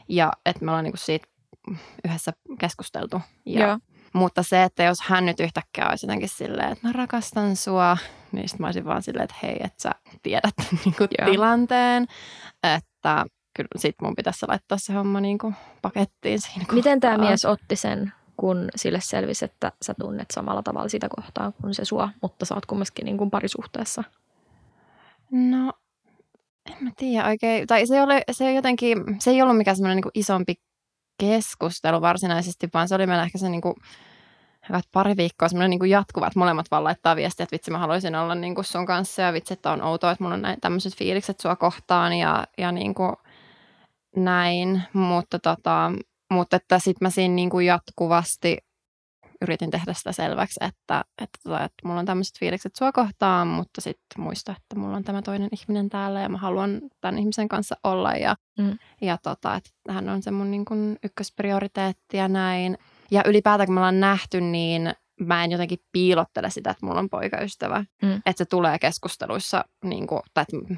[0.09, 1.29] ja että me ollaan niin kuin siitä
[2.05, 3.21] yhdessä keskusteltu.
[3.47, 3.79] Ja, Joo.
[4.13, 7.97] Mutta se, että jos hän nyt yhtäkkiä olisi jotenkin silleen, että mä rakastan sua,
[8.33, 9.91] niin sitten mä olisin vaan silleen, että hei, että sä
[10.23, 12.07] tiedät niin kuin tilanteen,
[12.77, 13.25] että
[13.57, 17.29] kyllä sit mun pitäisi laittaa se homma niin kuin pakettiin siinä Miten tämä kohtaa.
[17.29, 21.85] mies otti sen, kun sille selvisi, että sä tunnet samalla tavalla sitä kohtaa kuin se
[21.85, 24.05] sua, mutta sä oot kumminkin niin kuin parisuhteessa?
[25.31, 25.73] No,
[26.71, 27.67] en mä tiedä oikein.
[27.67, 30.55] Tai se, oli, se, jotenkin, se ei ollut mikään semmoinen niin isompi
[31.19, 33.75] keskustelu varsinaisesti, vaan se oli meillä ehkä se niin kuin,
[34.69, 38.15] hyvät pari viikkoa semmoinen niin jatkuva, että molemmat vaan laittaa viestiä, että vitsi mä haluaisin
[38.15, 40.97] olla niin kuin sun kanssa ja vitsi, että on outoa, että mulla on näin, tämmöiset
[40.97, 43.13] fiilikset sua kohtaan ja, ja niin kuin
[44.17, 45.93] näin, mutta, tota,
[46.31, 48.59] mutta että sitten mä siinä niin kuin jatkuvasti
[49.43, 53.81] yritin tehdä sitä selväksi, että, että, tota, että mulla on tämmöiset fiilikset sua kohtaan, mutta
[53.81, 57.77] sitten muista, että mulla on tämä toinen ihminen täällä ja mä haluan tämän ihmisen kanssa
[57.85, 58.79] olla ja, Mm.
[59.01, 62.79] ja tota, että hän on se mun niin kuin ykkösprioriteetti ja näin.
[63.11, 67.11] Ja ylipäätään kun me ollaan nähty, niin mä en jotenkin piilottele sitä, että mulla on
[67.11, 67.85] poikaystävä.
[68.03, 68.15] Mm.
[68.15, 70.75] Että se tulee keskusteluissa, niin kuin, tai että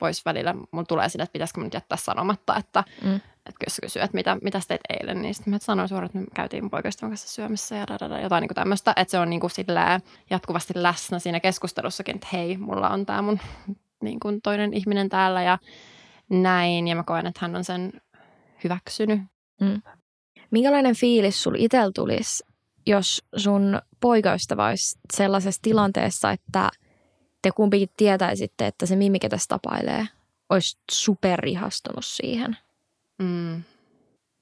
[0.00, 3.14] voisi välillä, mulla tulee sitä, että pitäisikö mun nyt jättää sanomatta, että, Mm.
[3.16, 6.26] että jos kysyy, että mitä, mitä teit eilen, niin sitten mä sanoin suoraan, että me
[6.34, 9.50] käytiin mun poikaystävän kanssa syömässä ja dadada, jotain niin tämmöistä, että se on niin kuin
[9.50, 13.40] silleen jatkuvasti läsnä siinä keskustelussakin, että hei, mulla on tämä mun
[14.02, 15.58] niin kuin toinen ihminen täällä ja
[16.30, 17.92] näin, ja mä koen, että hän on sen
[18.64, 19.20] hyväksynyt.
[20.50, 22.44] Minkälainen fiilis sul itsellä tulisi,
[22.86, 26.70] jos sun poikaystävä olisi sellaisessa tilanteessa, että
[27.42, 30.06] te kumpikin tietäisitte, että se mimmi, ketä se tapailee,
[30.50, 32.56] olisi superihastunut siihen?
[33.18, 33.62] Mm.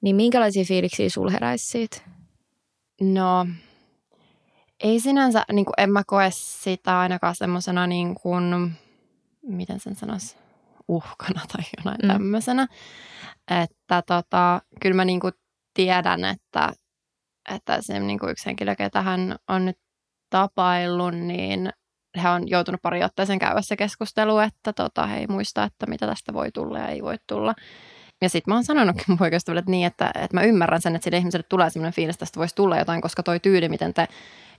[0.01, 1.97] Niin minkälaisia fiiliksiä sul heräisi siitä?
[3.01, 3.47] No,
[4.83, 8.71] ei sinänsä, niin kuin, en mä koe sitä ainakaan semmoisena, niin kuin,
[9.41, 10.35] miten sen sanoisi,
[10.87, 12.07] uhkana tai jonain Mm.
[12.07, 12.13] mm.
[12.13, 12.67] tämmöisenä.
[13.63, 15.33] Että tota, kyllä mä niin kuin
[15.73, 16.73] tiedän, että,
[17.55, 19.77] että se niin kuin yksi henkilö, ketä hän on nyt
[20.29, 21.69] tapaillut, niin
[22.23, 26.07] he on joutunut pari otteeseen käydä se keskustelu, että tota, he ei muista, että mitä
[26.07, 27.55] tästä voi tulla ja ei voi tulla.
[28.21, 31.03] Ja sitten mä oon sanonutkin mun poikaystävälle että niin, että, että mä ymmärrän sen, että
[31.03, 34.07] sille ihmiselle tulee sellainen fiilis, että tästä voisi tulla jotain, koska toi tyyli, miten te,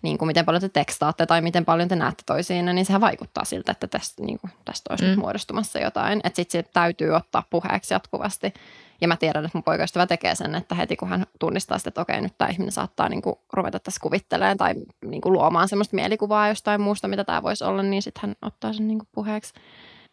[0.02, 3.44] niin kuin miten paljon te tekstaatte tai miten paljon te näette toisiin, niin sehän vaikuttaa
[3.44, 5.10] siltä, että tästä, niin kuin, tästä olisi mm.
[5.10, 6.20] Nyt muodostumassa jotain.
[6.24, 8.54] Että sitten täytyy ottaa puheeksi jatkuvasti.
[9.00, 12.00] Ja mä tiedän, että mun poikaystävä tekee sen, että heti kun hän tunnistaa sitä, että
[12.00, 15.96] okei, nyt tämä ihminen saattaa niin kuin ruveta tässä kuvittelemaan tai niin kuin luomaan semmoista
[15.96, 19.54] mielikuvaa jostain muusta, mitä tämä voisi olla, niin sitten hän ottaa sen niin kuin puheeksi.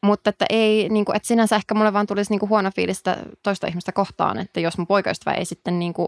[0.04, 2.98] Mutta että ei, niin kuin, että sinänsä ehkä mulle vaan tulisi niin kuin huono fiilis
[2.98, 6.08] sitä toista ihmistä kohtaan, että jos mun poikaystävä ei sitten niin kuin,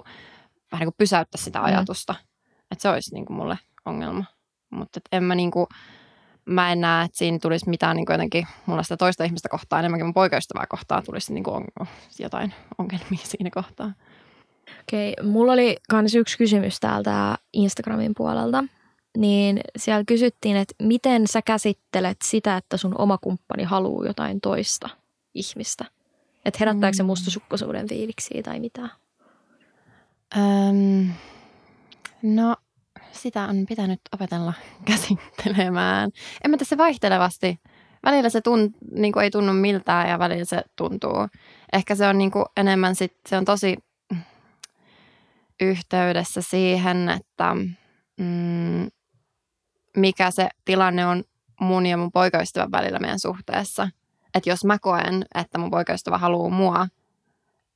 [0.72, 1.66] vähän niin kuin pysäyttä sitä Mm.
[1.66, 2.16] ajatusta,
[2.72, 4.26] että se olisi niin kuin mulle ongelma.
[4.70, 5.68] Mutta en mä niin kuin,
[6.46, 10.06] mä en näe, että siinä tulisi mitään niin jotenkin mulla sitä toista ihmistä kohtaan, enemmänkin
[10.06, 11.88] mun poikaystävää kohtaan tulisi niin kuin on,
[12.20, 13.92] jotain ongelmia siinä kohtaa.
[14.82, 18.64] Okei, mulla oli myös yksi kysymys täältä Instagramin puolelta.
[19.18, 24.90] Niin siellä kysyttiin, että miten sä käsittelet sitä, että sun oma kumppani haluaa jotain toista
[25.34, 25.86] ihmistä?
[26.46, 27.08] Että herättääkö se Mm.
[27.08, 28.90] mustasukkaisuuden fiiliksiä tai mitä?
[30.38, 31.10] Öm,
[32.22, 32.56] no,
[33.12, 34.54] sitä on pitänyt opetella
[34.86, 36.12] käsittelemään.
[36.44, 37.60] En mä tässä vaihtelevasti.
[38.04, 41.28] Välillä se tunt, niin kuin ei tunnu miltään ja välillä se tuntuu.
[41.74, 43.78] Ehkä se on niin kuin enemmän sit, se on tosi
[45.62, 47.56] yhteydessä siihen, että
[48.20, 48.88] mm,
[49.98, 51.24] mikä se tilanne on
[51.60, 53.90] mun ja mun poikaystävän välillä meidän suhteessa.
[54.34, 56.88] Että jos mä koen, että mun poikaystävä haluaa mua,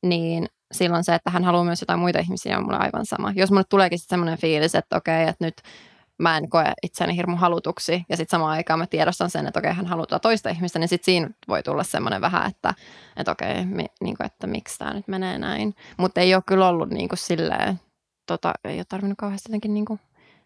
[0.03, 3.33] niin silloin se, että hän haluaa myös jotain muita ihmisiä, on mulle aivan sama.
[3.35, 5.55] Jos mulle tuleekin sitten semmoinen fiilis, että okei, että nyt
[6.17, 9.73] mä en koe itseäni hirmu halutuksi, ja sitten samaan aikaan mä tiedostan sen, että okei,
[9.73, 12.73] hän haluaa toista ihmistä, niin sitten siinä voi tulla semmoinen vähän, että,
[13.17, 15.75] että okei, mi, niin että miksi tämä nyt menee näin.
[15.97, 17.79] Mutta ei ole kyllä ollut niin kuin silleen,
[18.25, 19.99] tota, ei ole tarvinnut kauheasti jotenkin niin kuin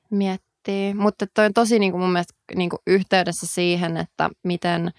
[0.10, 0.96] miettiä.
[0.96, 4.92] Mutta toi on tosi niin kuin mun mielestä niin kuin yhteydessä siihen, että miten,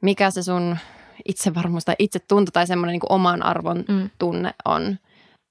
[0.00, 0.76] mikä se sun
[1.28, 4.10] itsevarmuus tai itsetunto tai semmoinen niin oman arvon Mm.
[4.18, 4.98] tunne on.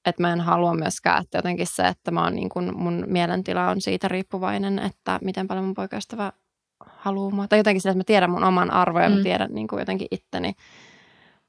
[0.06, 3.70] Että mä en halua myöskään, että jotenkin se, että mä oon niin kuin, mun mielentila
[3.70, 6.32] on siitä riippuvainen, että miten paljon mun poikaystävä
[6.86, 7.48] haluaa mua.
[7.48, 9.16] Tai jotenkin sillä, että mä tiedän mun oman arvon ja Mm.
[9.16, 10.54] mä tiedän niin kuin jotenkin itteni.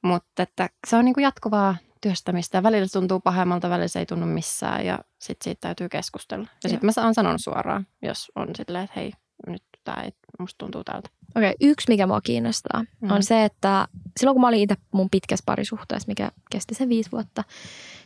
[0.02, 3.98] Mutta että se on niin kuin jatkuvaa työstämistä ja välillä se tuntuu pahemmalta, välillä se
[3.98, 6.48] ei tunnu missään ja sitten siitä täytyy keskustella.
[6.64, 9.12] Ja sitten mä oon sanonut suoraan, jos on silleen, että hei,
[9.46, 11.10] nyt tämä ei, musta tuntuu tältä.
[11.36, 12.88] Okei, yksi mikä mua kiinnostaa mm.
[13.00, 13.12] Mhm.
[13.12, 13.88] on se, että
[14.20, 17.44] silloin kun mä olin itse mun pitkässä parisuhteessa, mikä kesti sen viisi vuotta,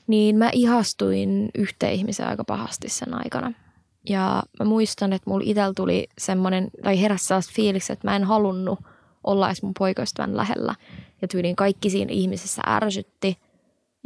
[0.06, 3.52] niin mä ihastuin yhteen ihmiseen aika pahasti sen aikana.
[4.08, 8.24] Ja mä muistan, että mulla itsellä tuli semmoinen, tai heräsi sellaista fiiliksi, että mä en
[8.24, 8.78] halunnut
[9.24, 10.74] olla edes mun poikaystävän lähellä.
[11.22, 13.38] Ja tyyliin kaikki siinä ihmisessä ärsytti.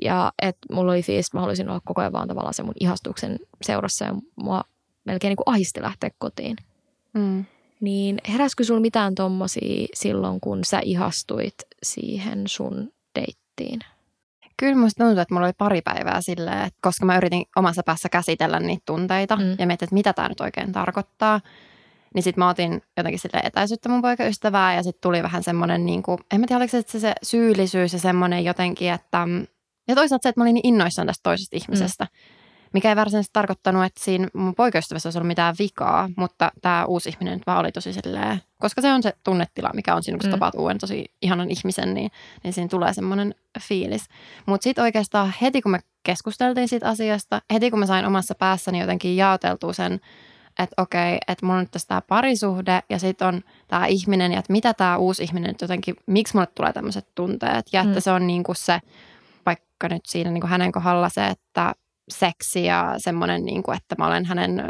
[0.03, 2.75] Ja että mulla oli fiilis, että mä haluaisin olla koko ajan vaan tavallaan se mun
[2.81, 4.65] ihastuksen seurassa ja mua
[5.05, 6.57] melkein niin kuin ahisti lähteä kotiin.
[7.15, 7.45] Mm.
[7.81, 13.81] Niin heräskö sulla mitään tommosia silloin, kun sä ihastuit siihen sun deittiin?
[14.57, 18.09] Kyllä musta tuntuu, että mulla oli pari päivää silleen, että koska mä yritin omassa päässä
[18.09, 19.57] käsitellä niitä tunteita mm.
[19.59, 21.41] ja mietin, että mitä tämä nyt oikein tarkoittaa.
[22.15, 26.03] Niin sitten mä otin jotenkin sille etäisyyttä mun poikaystävää ja sitten tuli vähän semmoinen, niin
[26.03, 29.29] kuin, en mä tiedä oliko se, se syyllisyys ja semmoinen jotenkin, että
[29.89, 32.05] ja toisaalta se, että mä olin niin innoissaan tästä toisesta ihmisestä.
[32.05, 32.40] Mm.
[32.73, 37.09] Mikä ei varsinaisesti tarkoittanut, että siinä mun poikaystävässä olisi ollut mitään vikaa, mutta tämä uusi
[37.09, 40.27] ihminen nyt vaan oli tosi silleen, koska se on se tunnetila, mikä on siinä, kun
[40.27, 40.31] mm.
[40.31, 42.11] tapaat uuden tosi ihanan ihmisen, niin,
[42.45, 44.05] niin siinä tulee semmoinen fiilis.
[44.47, 48.81] Mutta sitten oikeastaan heti, kun me keskusteltiin siitä asiasta, heti kun mä sain omassa päässäni
[48.81, 50.01] jotenkin jaoteltua sen,
[50.59, 54.39] että okei, että mulla on nyt tässä tämä parisuhde ja sitten on tämä ihminen ja
[54.39, 58.01] että mitä tämä uusi ihminen nyt jotenkin, miksi mulle tulee tämmöiset tunteet ja että mm.
[58.01, 58.81] se on niin kuin se,
[59.47, 61.75] vaikka nyt siinä niin kuin hänen kohdalla se, että
[62.09, 64.63] seksi ja semmoinen, niin kuin, että mä olen hänen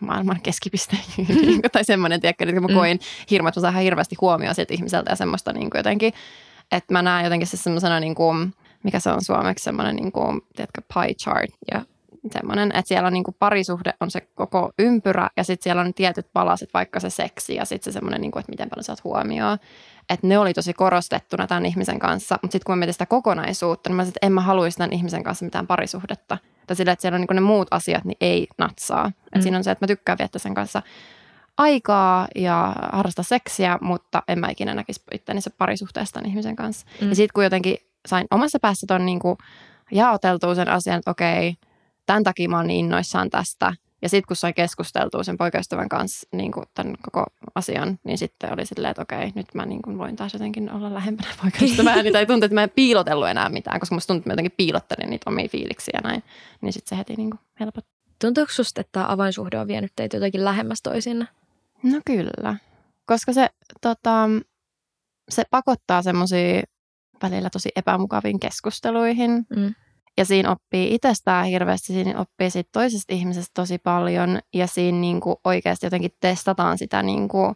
[0.00, 0.96] maailman keskipiste.
[1.28, 2.74] Niin tai semmoinen, tiedätkö, että mä mm.
[2.74, 6.12] koin hirveä, että mä saan hirveästi huomioon sieltä ihmiseltä ja semmoista niin kuin jotenkin,
[6.72, 10.40] että mä näen jotenkin se semmoisena, niin kuin, mikä se on suomeksi, semmoinen, niin kuin,
[10.56, 11.50] tiedätkö, pie chart.
[11.72, 11.82] Ja
[12.32, 15.94] semmoinen, että siellä on niin kuin parisuhde on se koko ympyrä ja sitten siellä on
[15.94, 19.04] tietyt palaset, vaikka se seksi ja sitten se semmoinen, niin kuin, että miten paljon saat
[19.04, 19.58] huomioon
[20.08, 22.38] että ne oli tosi korostettuna tämän ihmisen kanssa.
[22.42, 24.92] Mutta sitten kun mä mietin sitä kokonaisuutta, niin mä sanoin, että en mä haluaisi tämän
[24.92, 26.38] ihmisen kanssa mitään parisuhdetta.
[26.66, 29.10] Tai sillä, että siellä on niin ne muut asiat, niin ei natsaa.
[29.34, 29.42] Mm.
[29.42, 30.82] Siinä on se, että mä tykkään viettää sen kanssa
[31.56, 36.86] aikaa ja harrasta seksiä, mutta en mä ikinä näkisi itteni se parisuhteesta ihmisen kanssa.
[37.00, 37.08] Mm.
[37.08, 39.20] Ja sitten kun jotenkin sain omassa päässä ton niin
[39.92, 41.54] jaoteltua sen asian, että okei,
[42.06, 43.72] tämän takia mä oon niin innoissaan tästä–
[44.04, 48.52] ja sitten kun sai keskusteltua sen poikaystävän kanssa niin kuin tämän koko asian, niin sitten
[48.52, 52.12] oli silleen, että okei, nyt mä niin kuin voin taas jotenkin olla lähempänä poikaystävääni.
[52.12, 55.10] tai tuntuu, että mä en piilotellut enää mitään, koska musta tuntuu, että mä jotenkin piilottelin
[55.10, 56.22] niitä omia fiiliksiä ja näin.
[56.60, 57.90] Niin sitten se heti niin kuin helpotti.
[58.20, 61.26] Tuntuuko susta, että tämä avainsuhde on vienyt teitä jotenkin lähemmäs toisinna?
[61.82, 62.56] No kyllä.
[63.06, 63.48] Koska se,
[63.80, 64.28] tota,
[65.28, 66.62] se pakottaa semmoisia
[67.22, 69.46] välillä tosi epämukaviin keskusteluihin.
[69.56, 69.74] Mm.
[70.16, 75.20] Ja siinä oppii itsestään hirveästi, siinä oppii siitä toisesta ihmisestä tosi paljon ja siinä niin
[75.20, 77.54] kuin oikeasti jotenkin testataan sitä niin kuin,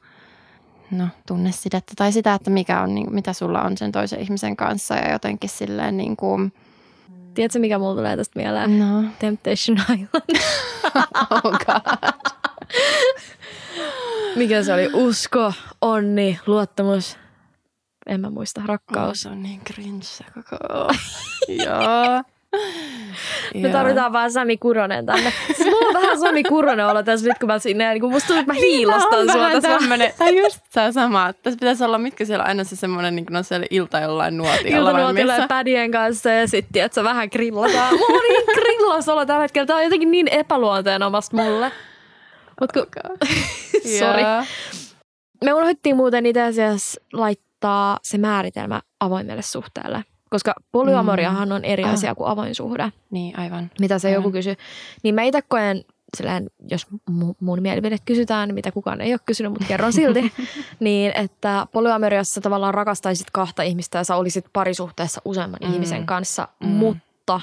[0.91, 4.95] no, tunnesidettä tai sitä, että mikä on, niin, mitä sulla on sen toisen ihmisen kanssa
[4.95, 6.53] ja jotenkin silleen niin kuin,
[7.35, 8.79] Tiedätkö, mikä mulla tulee tästä mieleen?
[8.79, 9.05] No.
[9.19, 10.41] Temptation Island.
[11.31, 12.13] oh God.
[14.37, 14.91] mikä se oli?
[14.93, 17.17] Usko, onni, luottamus.
[18.07, 18.63] En mä muista.
[18.67, 19.09] Rakkaus.
[19.09, 20.57] Oh, se on niin cringe koko.
[21.65, 22.23] Joo.
[23.55, 25.33] Me tarvitaan vaan Sami Kuronen tänne.
[25.47, 28.27] Siis mulla on vähän Sami Kuronen olla tässä nyt, kun mä sinne, niin kun musta
[28.27, 29.69] tuntuu, että mä hiilostan niin, sua tässä.
[29.69, 31.33] Tämmönen, tai just se sama.
[31.33, 34.37] Tässä pitäisi olla, mitkä siellä on aina se semmoinen, niin kuin on siellä ilta jollain
[34.37, 34.91] nuotiolla.
[34.91, 37.95] Ilta nuotiolla ja pädien kanssa ja sitten, että sä vähän grillataan.
[37.95, 39.67] Mulla on niin grillas olla tällä hetkellä.
[39.67, 41.73] Tää on jotenkin niin epäluonteenomaista mulle.
[42.61, 42.87] Mut kun...
[43.99, 44.23] Sori.
[45.45, 50.05] Me unohdettiin muuten itse asiassa laittaa se määritelmä avoimelle suhteelle.
[50.31, 51.91] Koska polyamoriahan on eri mm.
[51.91, 52.93] asia kuin avoin suhde.
[53.11, 53.71] Niin, aivan.
[53.81, 54.19] Mitä se aivan.
[54.19, 54.55] joku kysyy.
[55.03, 55.85] Niin mä itse koen,
[56.17, 56.87] silleen, jos
[57.41, 60.33] mun mielipide kysytään, mitä kukaan ei ole kysynyt, mutta kerron silti,
[60.81, 65.73] niin että polyamoriassa tavallaan rakastaisit kahta ihmistä ja sä olisit parisuhteessa useamman mm.
[65.73, 66.69] ihmisen kanssa, mm.
[66.69, 67.41] mutta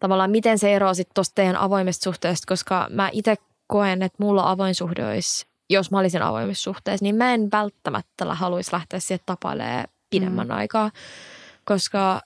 [0.00, 4.50] tavallaan miten se eroaa sitten tuosta teidän avoimesta suhteesta, koska mä itse koen, että mulla
[4.50, 9.20] avoin suhde olisi, jos mä olisin avoimessa suhteessa, niin mä en välttämättä haluaisi lähteä siihen
[9.26, 10.54] tapailemaan pidemmän mm.
[10.54, 10.90] aikaa
[11.68, 12.20] koska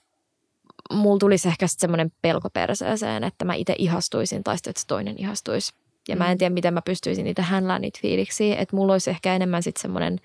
[0.92, 5.18] mulla tulisi ehkä semmoinen pelko perseeseen, että mä itse ihastuisin tai sitten, että se toinen
[5.18, 5.74] ihastuisi.
[6.08, 6.38] Ja mä en mm.
[6.38, 8.56] tiedä, miten mä pystyisin niitä hänlään niitä fiiliksiä.
[8.56, 10.20] Että mulla olisi ehkä enemmän sitten semmoinen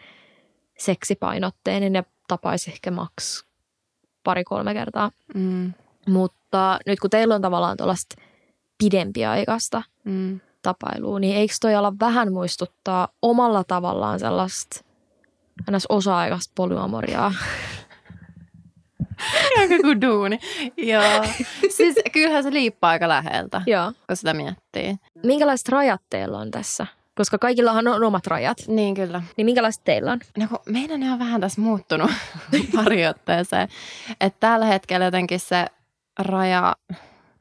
[0.77, 3.45] seksipainotteinen ja tapaisi ehkä maks
[4.23, 5.11] pari-kolme kertaa.
[5.33, 5.73] Mm.
[6.07, 8.21] Mutta nyt kun teillä on tavallaan tuollaista
[8.77, 10.39] pidempiaikaista mm.
[10.61, 14.81] tapailua, niin eikö toi ala vähän muistuttaa omalla tavallaan sellaista
[15.89, 17.33] osa-aikaista polyamoriaa?
[19.59, 20.39] Aika kuin duuni.
[20.77, 21.23] Joo.
[21.69, 23.93] Siis kyllähän se liippaa aika läheltä, Joo.
[24.07, 24.95] kun sitä miettii.
[25.23, 26.87] Minkälaiset rajat teillä on tässä?
[27.15, 28.57] Koska kaikillahan on omat rajat.
[28.67, 29.21] Niin kyllä.
[29.37, 30.19] Niin minkälaiset teillä on?
[30.37, 32.11] No kun meidän on vähän tässä muuttunut
[32.75, 33.67] pari otteeseen.
[34.21, 35.65] Että tällä hetkellä jotenkin se
[36.19, 36.75] raja,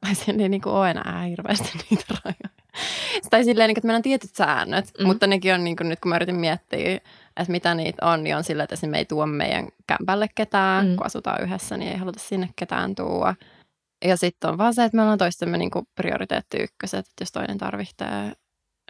[0.01, 2.57] tai se ei niin kuin ole enää hirveästi niitä rajoja.
[3.31, 5.07] Tai silleen, että meillä on tietyt säännöt, mm.
[5.07, 7.01] mutta nekin on niin kuin nyt kun mä yritin miettiä,
[7.37, 10.87] että mitä niitä on, niin on sillä, että esimerkiksi me ei tuo meidän kämpälle ketään,
[10.87, 10.97] mm.
[10.97, 13.35] kun asutaan yhdessä, niin ei haluta sinne ketään tuua.
[14.05, 17.59] Ja sitten on vaan se, että me ollaan toistemme niin prioriteetti ykköset, että jos toinen
[17.59, 18.33] tarvitsee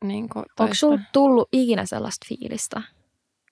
[0.04, 2.82] niin kuin Onko sulla tullut ikinä sellaista fiilistä,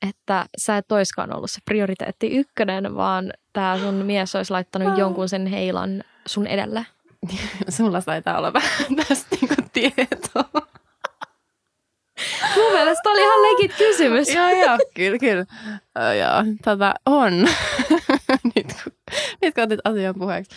[0.08, 5.28] että sä et toiskaan ollut se prioriteetti ykkönen, vaan tämä sun mies olisi laittanut jonkun
[5.28, 6.86] sen heilan sun edelle?
[7.68, 10.66] Sulla taitaa olla vähän tästä niinku tietoa.
[12.56, 14.34] Mun mielestä oli ihan legit kysymys.
[14.34, 15.46] joo, joo, kyllä, kyllä.
[16.18, 17.32] Joo, tota, on.
[18.56, 18.92] nyt, kun,
[19.42, 20.50] nyt kun otit asian puheeksi.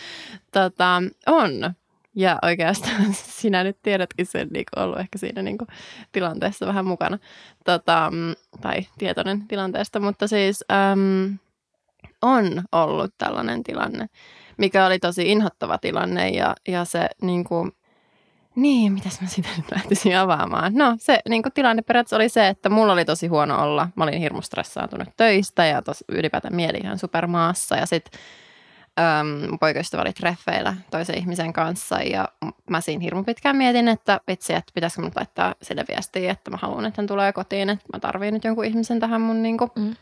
[0.52, 1.74] Tota, on.
[2.14, 5.68] Ja oikeastaan sinä nyt tiedätkin sen niin ollut ehkä siinä niin kuin,
[6.12, 7.18] tilanteessa vähän mukana.
[7.64, 8.12] Tota,
[8.60, 11.38] tai tietoinen tilanteesta, mutta siis äm,
[12.22, 14.06] on ollut tällainen tilanne,
[14.56, 17.72] mikä oli tosi inhottava tilanne ja, ja se niin kuin,
[18.58, 20.74] niin, mitäs mä sitä nyt lähtisin avaamaan?
[20.74, 23.88] No se niin kuin tilanne periaatteessa oli se, että mulla oli tosi huono olla.
[23.96, 27.76] Mä olin hirmu stressaantunut töistä ja tos, ylipäätään mieli ihan supermaassa.
[27.76, 28.20] Ja sitten
[29.00, 32.28] äm, poikaystävä oli treffeillä toisen ihmisen kanssa ja
[32.70, 36.56] mä siinä hirmu pitkään mietin, että vitsi, että pitäisikö mun laittaa sille viestiä, että mä
[36.56, 39.70] haluan, että hän tulee kotiin, että mä tarviin nyt jonkun ihmisen tähän mun niin kuin,
[39.76, 39.96] mm.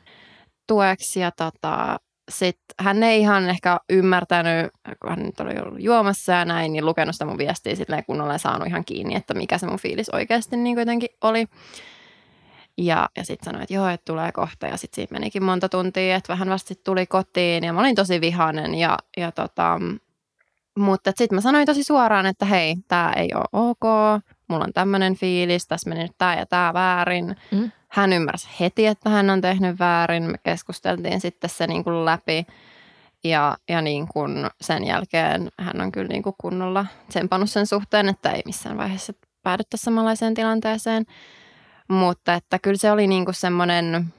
[0.66, 1.20] tueksi.
[1.20, 6.44] Ja tota, sitten hän ei ihan ehkä ymmärtänyt, kun hän nyt oli ollut juomassa ja
[6.44, 9.66] näin, niin lukenut sitä mun viestiä silleen kunnolla ja saanut ihan kiinni, että mikä se
[9.66, 11.46] mun fiilis oikeasti niin jotenkin oli.
[12.78, 14.66] Ja, ja sitten sanoi, että joo, että tulee kohta.
[14.66, 17.64] Ja sitten siinä menikin monta tuntia, että vähän vasta tuli kotiin.
[17.64, 18.74] Ja mä olin tosi vihainen.
[18.74, 19.80] Ja, ja tota,
[20.78, 23.84] mutta sitten mä sanoin tosi suoraan, että hei, tämä ei ole ok.
[24.48, 27.36] Mulla on tämmöinen fiilis, tässä meni nyt tämä ja tämä väärin.
[27.50, 27.70] Mm.
[27.96, 30.22] Hän ymmärsi heti, että hän on tehnyt väärin.
[30.22, 32.46] Me keskusteltiin sitten se niin kuin läpi.
[33.24, 38.09] Ja, ja niin kuin sen jälkeen hän on kyllä niin kuin kunnolla tsempannut sen suhteen,
[38.09, 41.04] että ei missään vaiheessa päädyttäisi samanlaiseen tilanteeseen.
[41.88, 44.14] Mutta että kyllä se oli niinku semmoinen,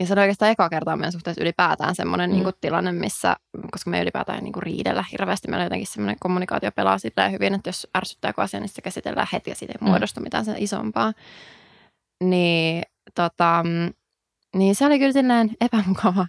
[0.00, 2.34] ja se oli oikeastaan eka kertaa meidän suhteessa ylipäätään semmoinen mm.
[2.34, 3.36] niinku tilanne, missä,
[3.72, 7.86] koska me ylipäätään niinku riidellä hirveästi, meillä jotenkin semmoinen kommunikaatio pelaa silleen hyvin, että jos
[7.96, 9.88] ärsyttää joku asia, niin se käsitellään heti ja siitä ei mm.
[9.88, 11.12] muodostu mitään sen isompaa.
[12.24, 12.82] Niin,
[13.14, 13.64] tota,
[14.56, 16.26] niin se oli kyllä silleen epämukava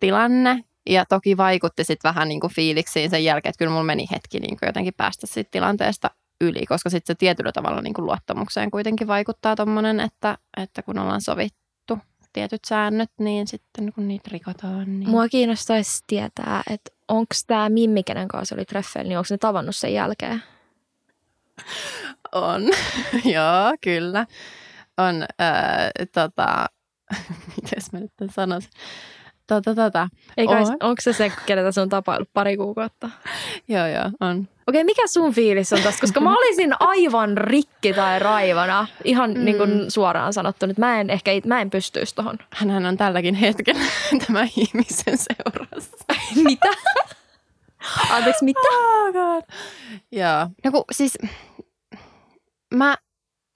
[0.00, 4.06] tilanne, ja toki vaikutti sitten vähän niin kuin fiiliksiin sen jälkeen, että kyllä mulla meni
[4.12, 8.06] hetki niin kuin jotenkin päästä siitä tilanteesta yli, koska sitten se tietyllä tavalla niin kuin
[8.06, 11.98] luottamukseen kuitenkin vaikuttaa tuommoinen, että, että kun ollaan sovittu
[12.32, 15.00] tietyt säännöt, niin sitten kun niitä rikotaan.
[15.00, 15.10] Niin...
[15.10, 19.76] Mua kiinnostaisi tietää, että onko tämä Mimmi, kenen kanssa oli treffeillä, niin onko ne tavannut
[19.76, 20.42] sen jälkeen?
[22.32, 22.62] On,
[23.34, 24.26] joo, kyllä.
[25.08, 26.66] On, äh, tota,
[27.56, 28.70] miten mä nyt sanoisin?
[29.46, 30.08] Tota, tota.
[30.36, 30.76] Eikä, on.
[30.80, 33.10] onko se se, kenetä se on tapailut pari kuukautta?
[33.68, 34.48] joo, joo, on.
[34.66, 36.00] Okei, mikä sun fiilis on tästä?
[36.00, 39.44] Koska mä olisin aivan rikki tai raivana, ihan mm.
[39.44, 42.38] niin kuin suoraan sanottu, että mä en ehkä mä en pystyisi tohon.
[42.50, 43.80] Hänhän on tälläkin hetkellä
[44.26, 45.96] tämä ihmisen seurassa.
[46.44, 46.68] mitä?
[48.10, 48.60] Anteeksi, mitä?
[48.74, 49.44] Oh God.
[50.12, 50.48] Joo.
[50.64, 51.18] No kun, siis
[52.74, 52.96] mä,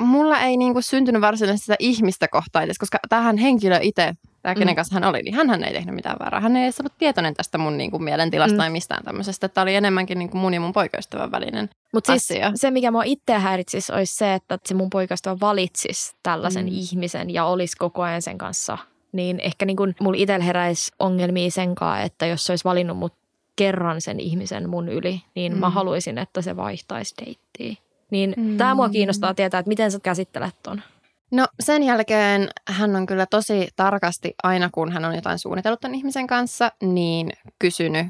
[0.02, 4.72] mulla ei niinku syntynyt varsinaisesti sitä ihmistä kohtaa edes, koska tähän henkilö itse tämä kenen
[4.72, 4.76] mm.
[4.76, 6.40] kanssa hän oli, niin hän ei tehnyt mitään väärää.
[6.40, 8.58] Hän ei edes ollut tietoinen tästä mun niin kuin, mielentilasta mm.
[8.58, 9.48] tai mistään tämmöisestä.
[9.48, 12.52] Tämä oli enemmänkin niin kuin mun ja mun poikaystävän välinen Mut siis asia.
[12.54, 16.72] se, mikä mua itse häiritsisi, olisi se, että se mun poikaystävä valitsisi tällaisen mm.
[16.72, 18.78] ihmisen ja olisi koko ajan sen kanssa.
[19.12, 22.96] Niin ehkä niin kuin mulla itsellä heräisi ongelmia sen kanssa, että jos se olisi valinnut
[22.96, 23.14] mut
[23.56, 25.58] kerran sen ihmisen mun yli, niin mm.
[25.58, 27.83] mä haluaisin, että se vaihtaisi deittiä.
[28.10, 28.56] Niin mm.
[28.56, 30.82] tämä mua kiinnostaa tietää, että miten sä käsittelet ton.
[31.30, 35.94] No sen jälkeen hän on kyllä tosi tarkasti aina, kun hän on jotain suunnitellut tämän
[35.94, 38.06] ihmisen kanssa, niin kysynyt,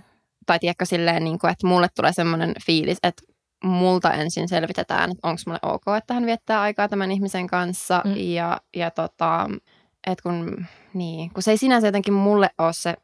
[0.46, 3.22] tai tiedätkö silleen, niin kuin, että mulle tulee semmoinen fiilis, että
[3.64, 8.02] multa ensin selvitetään, että onko mulle ok, että hän viettää aikaa tämän ihmisen kanssa.
[8.04, 8.16] Mm.
[8.16, 9.50] Ja, ja tota,
[10.06, 12.94] että kun, niin, kun se ei sinänsä jotenkin mulle ole se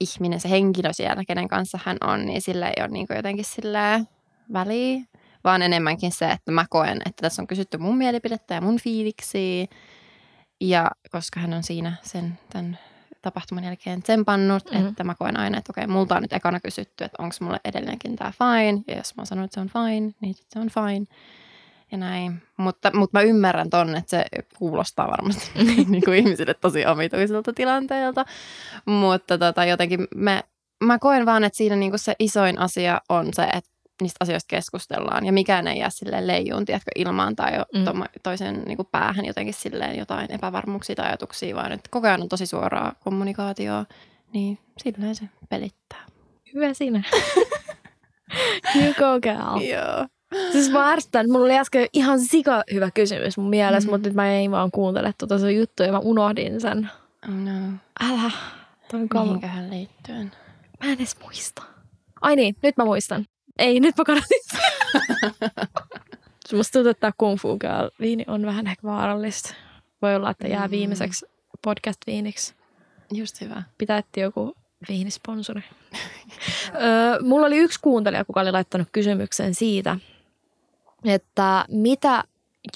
[0.00, 4.08] ihminen, se henkilö siellä, kenen kanssa hän on, niin sillä ei ole niin jotenkin silleen
[4.52, 5.00] väliä
[5.44, 9.66] vaan enemmänkin se, että mä koen, että tässä on kysytty mun mielipidettä ja mun fiiliksiä.
[10.60, 12.78] Ja koska hän on siinä sen tämän
[13.22, 14.88] tapahtuman jälkeen tsempannut, mm-hmm.
[14.88, 18.16] että mä koen aina, että okei, multa on nyt ekana kysytty, että onko mulle edelleenkin
[18.16, 18.82] tämä fine.
[18.88, 21.06] Ja jos mä sanon, että se on fine, niin se on fine.
[21.92, 22.42] Ja näin.
[22.56, 24.24] Mutta, mutta mä ymmärrän ton, että se
[24.58, 25.50] kuulostaa varmasti
[25.88, 28.24] niin kuin ihmisille tosi omituiselta tilanteelta.
[28.84, 30.44] Mutta tota, jotenkin me,
[30.84, 33.70] mä koen vaan, että siinä niin kuin se isoin asia on se, että
[34.04, 38.04] niistä asioista keskustellaan ja mikään ei jää silleen leijuun, tiedätkö, ilmaan tai jo mm.
[38.22, 42.28] toisen niin kuin päähän jotenkin silleen jotain epävarmuuksia tai ajatuksia, vaan että koko ajan on
[42.28, 43.84] tosi suoraa kommunikaatioa,
[44.32, 46.06] niin silleen se pelittää.
[46.54, 47.02] Hyvä siinä.
[48.76, 49.60] you go girl.
[49.60, 50.06] Joo.
[50.52, 53.92] Siis mä ärsytän, että mulla oli äsken ihan sika hyvä kysymys mun mielessä, mm.
[53.92, 56.90] mutta nyt mä en vaan kuuntele tuota se juttu ja mä unohdin sen.
[57.28, 57.52] Oh no.
[58.00, 58.30] Älä.
[58.92, 60.32] Mihinköhän liittyen?
[60.80, 61.62] Mä en edes muista.
[62.20, 63.24] Ai niin, nyt mä muistan.
[63.58, 64.40] Ei, nyt mä kadotin
[66.56, 69.54] Musta tuntuu, että tämä Kung Fu Girl viini on vähän ehkä vaarallista.
[70.02, 70.70] Voi olla, että jää Mm.
[70.70, 71.26] viimeiseksi
[71.66, 72.54] podcast-viiniksi.
[73.12, 73.62] Just hyvä.
[73.78, 74.54] Pitää etsiä joku
[74.88, 75.62] viinisponsori.
[76.74, 79.96] Öö, mulla oli yksi kuuntelija, kuka oli laittanut kysymyksen siitä,
[81.04, 82.24] että mitä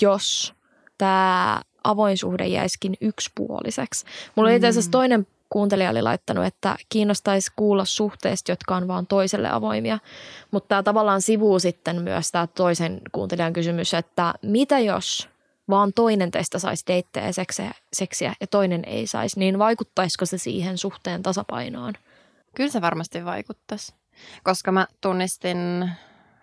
[0.01, 0.55] jos
[0.99, 4.07] tämä avoin suhde jäisikin yksipuoliseksi.
[4.37, 4.93] Mulla oli itse asiassa Mm.
[4.93, 9.99] toinen kuuntelija oli laittanut, että kiinnostaisi kuulla suhteista, jotka on vaan toiselle avoimia.
[10.51, 15.29] Mutta tämä tavallaan sivuu sitten myös tämä toisen kuuntelijan kysymys, että mitä jos
[15.69, 20.39] vaan toinen teistä saisi deittejä ja seksiä, seksiä ja toinen ei saisi, niin vaikuttaisiko se
[20.39, 21.93] siihen suhteen tasapainoon?
[22.57, 23.95] Kyllä se varmasti vaikuttaisi.
[24.45, 25.91] Koska mä tunnistin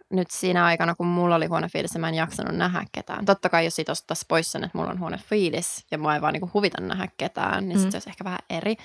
[0.10, 3.26] nyt siinä aikana, kun mulla oli huono fiilis mä en jaksanut nähdä ketään.
[3.26, 6.22] Totta kai jos siitä ottaisi pois sen, että mulla on huono fiilis ja mua ei
[6.22, 7.82] vaan niinku huvita nähdä ketään, niin mm.
[7.82, 8.76] Sitten se olisi ehkä vähän eri.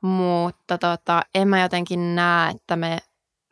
[0.00, 2.98] Mutta tota, en mä jotenkin näe, että me...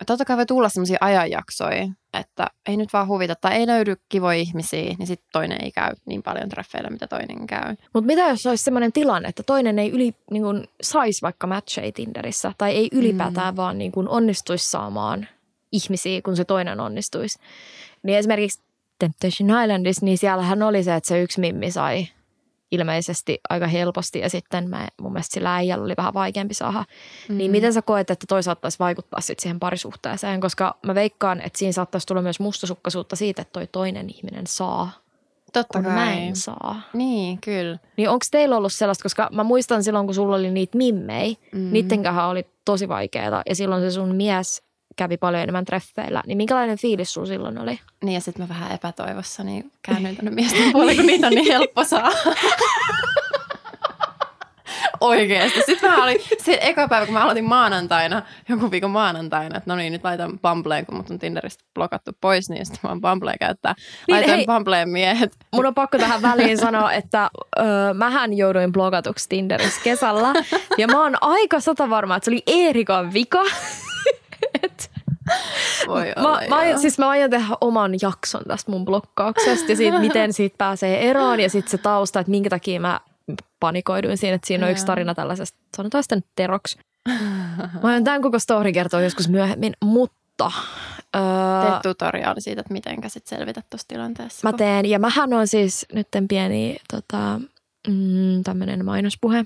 [0.06, 4.38] Totta kai voi tulla sellaisia ajanjaksoja, että ei nyt vaan huvita tai ei löydy kivoja
[4.38, 7.76] ihmisiä, niin sitten toinen ei käy niin paljon treffeillä, mitä toinen käy.
[7.94, 11.92] Mutta mitä jos olisi sellainen tilanne, että toinen ei yli, niin kun, saisi vaikka matcheja
[11.92, 13.56] Tinderissä tai ei ylipäätään mm.
[13.56, 15.28] vaan niin kun, onnistuisi saamaan
[15.72, 17.38] ihmisiä, kun se toinen onnistuisi.
[18.02, 18.60] Niin esimerkiksi
[18.98, 22.08] Temptation Islandissa, niin siellähän oli se, että se yksi mimmi sai
[22.70, 26.84] ilmeisesti aika helposti ja sitten mä, mun mielestä sillä äijällä oli vähän vaikeampi saada.
[27.28, 27.36] Mm.
[27.36, 30.40] Niin miten sä koet, että toi saattaisi vaikuttaa sitten siihen parisuhteeseen?
[30.40, 34.90] Koska mä veikkaan, että siinä saattaisi tulla myös mustasukkaisuutta siitä, että toi toinen ihminen saa,
[35.52, 36.80] Totta kun mä en saa.
[36.92, 37.78] Niin, kyllä.
[37.96, 41.60] Niin onko teillä ollut sellaista, koska mä muistan silloin, kun sulla oli niitä mimmei, Mm.
[41.60, 41.72] mm.
[41.72, 44.62] niittenkähän oli tosi vaikeaa ja silloin se sun mies
[44.98, 46.22] kävi paljon enemmän treffeillä.
[46.26, 47.80] Niin minkälainen fiilis sulla silloin oli?
[48.04, 51.52] Niin ja sitten mä vähän epätoivossa niin käännyin tänne miesten puolelle, kun niitä on niin
[51.52, 52.10] helppo saa.
[55.00, 55.62] Oikeesti.
[55.66, 59.76] Sitten mä olin, se eka päivä, kun mä aloitin maanantaina, joku viikon maanantaina, että no
[59.76, 63.38] niin, nyt laitan Bumbleen, kun mut on Tinderistä blokattu pois, niin sitten mä oon Bumbleen
[63.40, 63.74] käyttää.
[63.78, 64.46] Niin, Laitoin hei.
[64.46, 65.32] Bumbleen miehet.
[65.52, 70.32] Mun on pakko tähän väliin sanoa, että öö, mähän jouduin blogatuksi Tinderissä kesällä.
[70.78, 73.42] Ja mä oon aika sata varma, että se oli Eerikan vika.
[74.62, 74.90] Et
[75.86, 76.78] Voi mä, olla, mä, joo.
[76.78, 81.40] siis mä aion tehdä oman jakson tästä mun blokkauksesta ja siitä, miten siitä pääsee eroon
[81.40, 83.00] ja sitten se tausta, että minkä takia mä
[83.60, 86.78] panikoiduin siinä, että siinä on yksi tarina tällaisesta, sanotaan sitten teroksi.
[87.82, 90.52] Mä aion tämän koko story kertoa joskus myöhemmin, mutta
[91.16, 91.22] öö,
[91.62, 94.48] Teet tutoriaali siitä, että miten sit selvitä tuossa tilanteessa.
[94.48, 94.86] mä teen.
[94.86, 97.40] Ja mähän on siis nyt pieni tota,
[97.88, 99.44] mm, tämmöinen mainospuhe.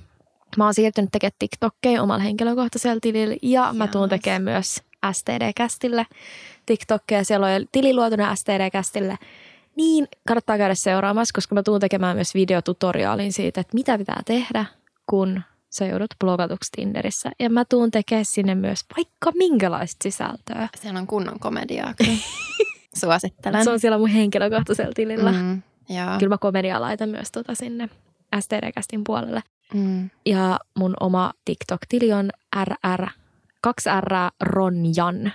[0.57, 4.82] Mä oon siirtynyt tekemään TikTokkeja omalla henkilökohtaisella tilillä ja mä tuun tekemään myös
[5.12, 6.07] STD-kästille
[6.66, 7.24] TikTokkeja.
[7.24, 9.18] Siellä on jo tili luotuna STD-kästille.
[9.76, 14.64] Niin kannattaa käydä seuraamassa, koska mä tuun tekemään myös videotutoriaalin siitä, että mitä pitää tehdä,
[15.07, 17.30] kun sä joudut blogatuksi Tinderissä.
[17.38, 20.68] Ja mä tuun tekemään sinne myös vaikka minkälaista sisältöä.
[20.82, 21.94] Siellä on kunnon komediaa.
[23.00, 23.64] Suosittelen.
[23.64, 25.32] Se on siellä mun henkilökohtaisella tilillä.
[25.32, 25.38] Mm.
[25.38, 26.18] Mm, joo.
[26.18, 27.88] Kyllä mä komediaa laitan myös tota sinne
[28.40, 29.42] STD-kästin puolelle.
[29.74, 30.11] Mm.
[30.26, 32.30] Ja mun oma TikTok-tili on
[32.64, 33.07] RR,
[33.62, 35.32] 2 R Ronjan.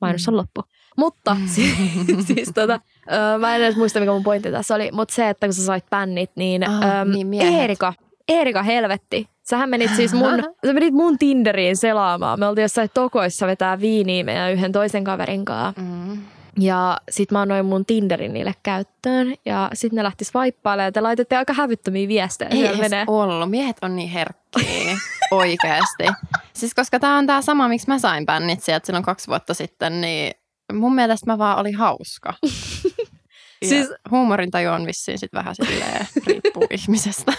[0.00, 0.62] Mainos on loppu.
[0.96, 1.74] Mutta siis,
[2.26, 2.80] siis tota,
[3.12, 5.64] ö, mä en edes muista, mikä mun pointti tässä oli, mutta se, että kun sä
[5.64, 7.54] sait bännit, niin, Ah, öm, niin miehet.
[7.54, 7.94] Eerika,
[8.28, 9.28] Eerika helvetti.
[9.42, 12.38] Sähän menit siis mun, sä menit mun Tinderiin selaamaan.
[12.40, 15.82] Me oltiin jossain tokoissa vetää viiniä meidän yhden toisen kaverin kanssa.
[15.82, 16.18] Mm.
[16.58, 19.34] Ja sit mä annoin mun Tinderin niille käyttöön.
[19.46, 22.48] Ja sit ne lähti swaippailemaan ja te laitatte aika hävyttömiä viestejä.
[22.50, 23.04] Ei edes menee.
[23.06, 23.50] ollut.
[23.50, 24.98] Miehet on niin herkkiä.
[25.30, 26.04] Oikeasti.
[26.52, 30.00] Siis koska tämä on tämä sama, miksi mä sain bännit sieltä silloin kaksi vuotta sitten,
[30.00, 30.34] niin
[30.72, 32.34] mun mielestä mä vaan olin hauska.
[33.62, 37.32] Ja Siis- huumorintaju on vissiin sit vähän silleen, riippuu ihmisestä.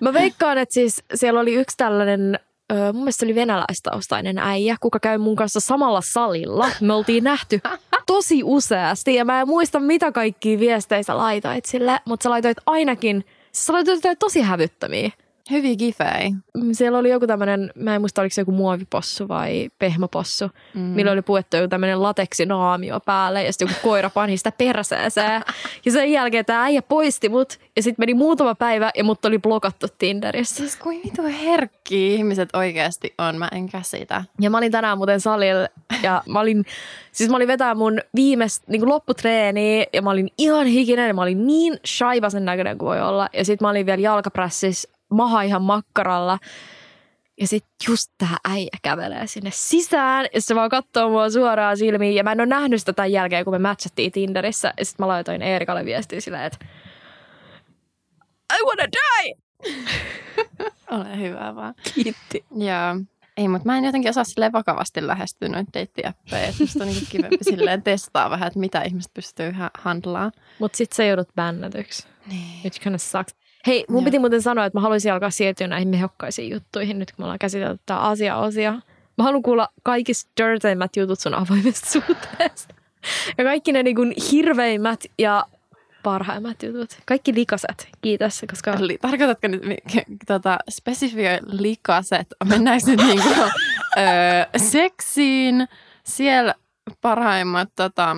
[0.00, 2.38] Mä veikkaan, että siis siellä oli yksi tällainen,
[2.72, 6.70] ö, mun mielestä se oli venäläistaustainen äijä, kuka käy mun kanssa samalla salilla.
[6.80, 7.60] Me oltiin nähty
[8.06, 12.58] tosi useasti ja mä en muista mitä kaikkia viestejä sä laitoit sille, mutta sä laitoit
[12.66, 15.10] ainakin, sä laitoit tosi hävyttömiä.
[15.50, 16.30] Hyviä gifei.
[16.54, 20.80] Mm, Siellä oli joku tämmöinen, mä en muista oliko se joku muovipossu vai pehmopossu, Mm.
[20.80, 25.42] millä oli puettu joku tämmöinen lateksinaamio päälle ja sitten joku koira pani sitä perseeseen.
[25.84, 29.38] Ja sen jälkeen tämä äijä poisti mut ja sitten meni muutama päivä ja mut oli
[29.38, 30.56] blokattu Tinderissä.
[30.56, 34.24] Siis kuin vitu herkkiä ihmiset oikeasti on, mä en käsitä.
[34.40, 35.68] Ja mä olin tänään muuten salilla
[36.02, 36.64] ja mä olin,
[37.12, 41.22] siis mä olin vetää mun viimeistä niin lopputreeniä ja mä olin ihan hikinen ja mä
[41.22, 43.28] olin niin shaivasen näköinen kuin voi olla.
[43.32, 46.38] Ja sit mä olin vielä jalkaprässissä, maha ihan makkaralla.
[47.40, 52.14] Ja sit just tää äijä kävelee sinne sisään ja se vaan katsoo mua suoraan silmiin.
[52.14, 54.72] Ja mä en ole nähnyt sitä tämän jälkeen, kun me matchattiin Tinderissä.
[54.78, 56.66] Ja sit mä laitoin Eerikalle viestiä silleen, että
[58.52, 59.34] I wanna die!
[60.90, 61.74] Ole hyvä vaan.
[61.94, 62.44] Kiitti.
[62.56, 63.00] Joo.
[63.36, 66.48] Ei, mutta mä en jotenkin osaa silleen vakavasti lähestyä noita deittiäppejä.
[66.48, 70.32] Että musta on niin kivempi silleen testaa vähän, että mitä ihmiset pystyy handlaamaan.
[70.58, 72.08] Mutta sit sä joudut bännätyksi.
[72.26, 72.60] Niin.
[72.62, 73.34] Which kind of sucks.
[73.68, 74.04] Hei, mun Joo.
[74.04, 77.38] piti muuten sanoa, että mä haluaisin alkaa siirtyä näihin mehokkaisiin juttuihin nyt, kun me ollaan
[77.38, 78.72] käsitelty tää asia-osia.
[79.18, 82.74] Mä haluan kuulla kaikista dirteimmät jutut sun avoimesta suhteesta.
[83.38, 85.44] Ja kaikki ne niin hirveimmät ja
[86.02, 86.98] parhaimmat jutut.
[87.06, 87.88] Kaikki likaset.
[88.00, 89.62] Kiitos, koska Li- tarkoitatko nyt
[90.26, 92.26] tota, spesifioi likaset?
[92.44, 93.28] Mennäänkö nyt niinku,
[93.96, 94.04] öö,
[94.56, 95.68] seksiin,
[96.04, 96.54] siellä
[97.00, 98.14] parhaimmat, tota,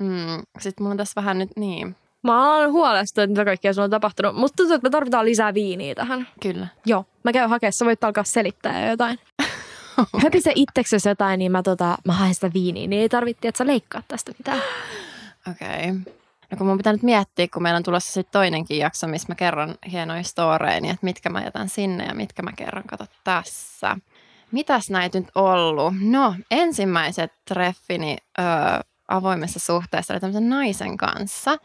[0.00, 1.96] mm, sitten mulla on tässä vähän nyt niin,
[2.32, 4.36] mä oon huolestunut, että mitä kaikkea sulla on tapahtunut.
[4.36, 6.28] Musta tuntuu, että me tarvitaan lisää viiniä tähän.
[6.42, 6.66] kyllä.
[6.86, 9.18] Joo, mä käyn hakemaan, sä voit alkaa selittää jo jotain.
[10.22, 13.66] Höpise itseksesi jotain, niin mä, tota, mä haen sitä viiniä, niin ei tarvitse, että sä
[13.66, 14.62] leikkaat tästä mitään.
[15.50, 15.68] Okei.
[15.68, 16.14] Okay.
[16.50, 19.34] No kun mun pitää nyt miettiä, kun meillä on tulossa sitten toinenkin jakso, missä mä
[19.34, 23.96] kerron hienoja storeja, niin että mitkä mä jätän sinne ja mitkä mä kerron, kato tässä.
[24.52, 25.94] Mitäs näitä nyt ollut?
[26.00, 28.44] No, ensimmäiset treffini öö,
[29.08, 31.58] avoimessa suhteessa oli tämmöisen naisen kanssa.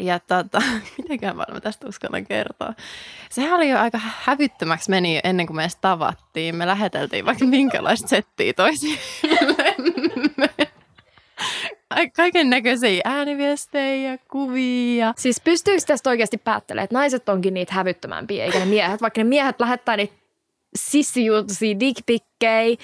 [0.00, 0.62] Ja tota,
[0.98, 2.74] mitenkään paljon mä tästä uskallan kertoa.
[3.30, 6.56] Sehän oli jo aika hävyttömäksi meni ennen kuin me edes tavattiin.
[6.56, 10.50] Me läheteltiin vaikka minkälaista settiä toisillemme.
[12.16, 15.14] Kaiken näköisiä ääniviestejä ja kuvia.
[15.16, 19.24] Siis pystyykö tästä oikeasti päättelemään, että naiset onkin niitä hävyttömämpiä, eikä ne miehet, vaikka ne
[19.24, 20.14] miehet lähettää niitä
[20.76, 22.60] sissijuutuisia dickpikkejä.
[22.62, 22.76] Ja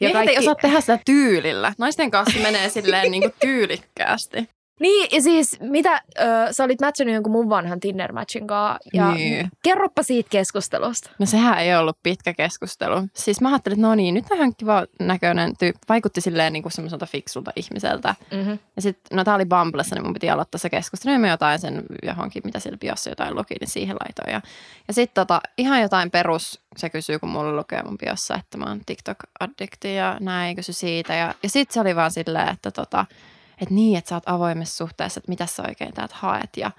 [0.00, 0.32] Miehet kaikki...
[0.32, 1.72] ei osaa tehdä sitä tyylillä.
[1.78, 4.48] Naisten kanssa menee silleen niin kuin tyylikkäästi.
[4.80, 9.50] Niin, ja siis mitä, ö, sä olit matchannut jonkun mun vanhan Tinder-matchin kanssa, ja Niin.
[9.62, 11.10] kerropa siitä keskustelusta.
[11.18, 13.08] No sehän ei ollut pitkä keskustelu.
[13.14, 15.80] Siis mä ajattelin, että no niin, nyt on ihan kiva näköinen tyyppi.
[15.88, 18.14] Vaikutti silleen niin kuin semmoiselta fiksulta ihmiseltä.
[18.32, 18.58] Mm-hmm.
[18.76, 21.12] Ja sitten, no tää oli Bumblessa, niin mun piti aloittaa se keskustelu.
[21.12, 24.32] Ja mä jotain sen johonkin, mitä siellä biossa jotain luki, niin siihen laitoin.
[24.32, 24.40] Ja,
[24.88, 28.64] ja sitten tota, ihan jotain perus, se kysyy, kun mulla lukee mun biossa, että mä
[28.64, 31.14] oon TikTok-addikti ja näin, kysy siitä.
[31.14, 33.06] Ja, ja sitten se oli vaan silleen, että tota,
[33.60, 36.56] että niin, että sä oot avoimessa suhteessa, että mitä sä oikein täältä haet.
[36.56, 36.70] Ja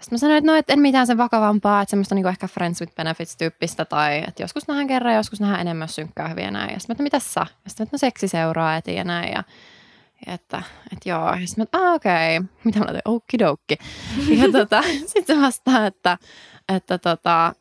[0.00, 2.80] sitten mä sanoin, että no, et en mitään sen vakavampaa, että semmoista niinku ehkä friends
[2.80, 6.72] with benefits tyyppistä tai että joskus nähdään kerran, joskus nähdään enemmän synkkää hyviä näin.
[6.72, 7.40] Ja sitten mä, että mitä sä?
[7.40, 9.32] Ja sitten että no seksi seuraa etiin ja näin.
[9.32, 9.42] Ja,
[10.26, 11.30] ja että, että joo.
[11.30, 12.38] Ja sitten mä, että okei.
[12.38, 12.48] Okay.
[12.64, 13.02] Mitä mä laitan?
[13.04, 13.78] Okidoki.
[14.28, 14.82] Ja tota,
[15.12, 16.18] sitten se vastaa, että,
[16.68, 17.52] että tota,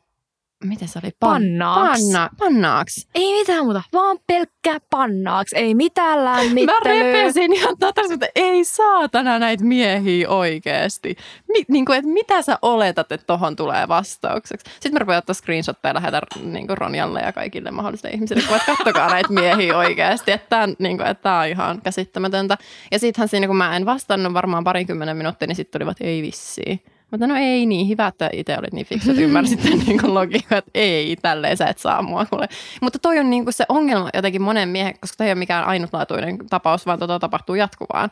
[0.63, 1.11] miten se oli?
[1.19, 1.99] Pannaaks.
[2.01, 3.07] Panna, pannaaks.
[3.15, 7.13] Ei mitään muuta, vaan pelkkää pannaaks, ei mitään Mä lämmittelyä.
[7.13, 11.15] repesin ihan tatas, että ei saatana näitä miehiä oikeesti.
[11.47, 14.65] Mi- niin kuin, että mitä sä oletat, että tohon tulee vastaukseksi?
[14.73, 16.21] Sitten mä rupean ottaa screenshotteja ja lähetän
[16.53, 21.39] niin Ronjalle ja kaikille mahdollisille ihmisille, kun kattokaa näitä miehiä oikeasti, että tämä niin tää
[21.39, 22.57] on ihan käsittämätöntä.
[22.91, 26.81] Ja sittenhän siinä, kun mä en vastannut varmaan parinkymmenen minuuttia, niin sitten tulivat, ei vissiin.
[27.11, 30.13] Mutta no ei niin, hyvä, että itse olit niin fiksu, että ymmärsit tämän niin kuin
[30.13, 32.47] logiikan, että ei, tälleen sä et saa mua kuule.
[32.81, 35.65] Mutta toi on niin kuin se ongelma jotenkin monen miehen, koska tämä ei ole mikään
[35.65, 38.09] ainutlaatuinen tapaus, vaan tota tapahtuu jatkuvaan.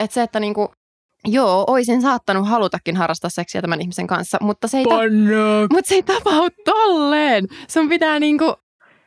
[0.00, 0.68] Että se, että niin kuin,
[1.24, 4.90] joo, oisin saattanut halutakin harrastaa seksiä tämän ihmisen kanssa, mutta se ei, ta-
[5.72, 7.46] mutta se ei tapahdu tolleen.
[7.68, 8.54] Sun pitää niinku,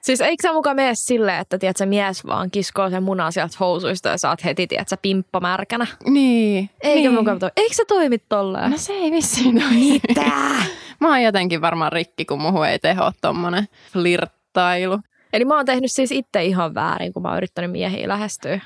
[0.02, 4.10] Siis eikö sä mukaan mene silleen, että tiedät, mies vaan kiskoo sen munan sieltä housuista
[4.10, 5.88] ja saat heti, tiedät, sä pimppa märkänä?
[6.06, 6.70] niin.
[6.82, 7.14] Eikä niin.
[7.14, 7.50] mukaan toi.
[7.58, 8.72] Eikö sä toimi tolleen?
[8.72, 9.74] No se ei vissiin ole.
[9.74, 10.32] Mitä?
[11.00, 15.00] Mä oon jotenkin varmaan rikki, kun muhu ei teho tommonen flirttailu.
[15.34, 18.60] Eli mä oon tehnyt siis itse ihan väärin, kun mä oon yrittänyt miehiä lähestyä.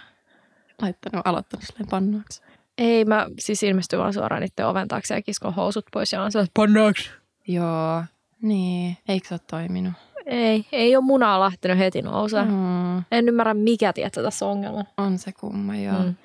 [0.81, 2.41] Laittanut, aloittanut silleen pannuaksi.
[2.77, 6.31] Ei, mä siis ilmestyn vaan suoraan niiden oven taakse ja kiskon housut pois ja on
[6.31, 7.11] sellainen, pannaaks.
[7.47, 8.03] Joo.
[8.41, 9.93] Niin, eikö se ole toiminut?
[10.25, 12.45] Ei, ei ole munaa lähtenyt heti nousee.
[12.45, 12.97] Mm.
[13.11, 14.83] En ymmärrä, mikä tiedätkö, tässä on ongelma.
[14.97, 15.99] on se kumma, joo.
[15.99, 16.15] Mm.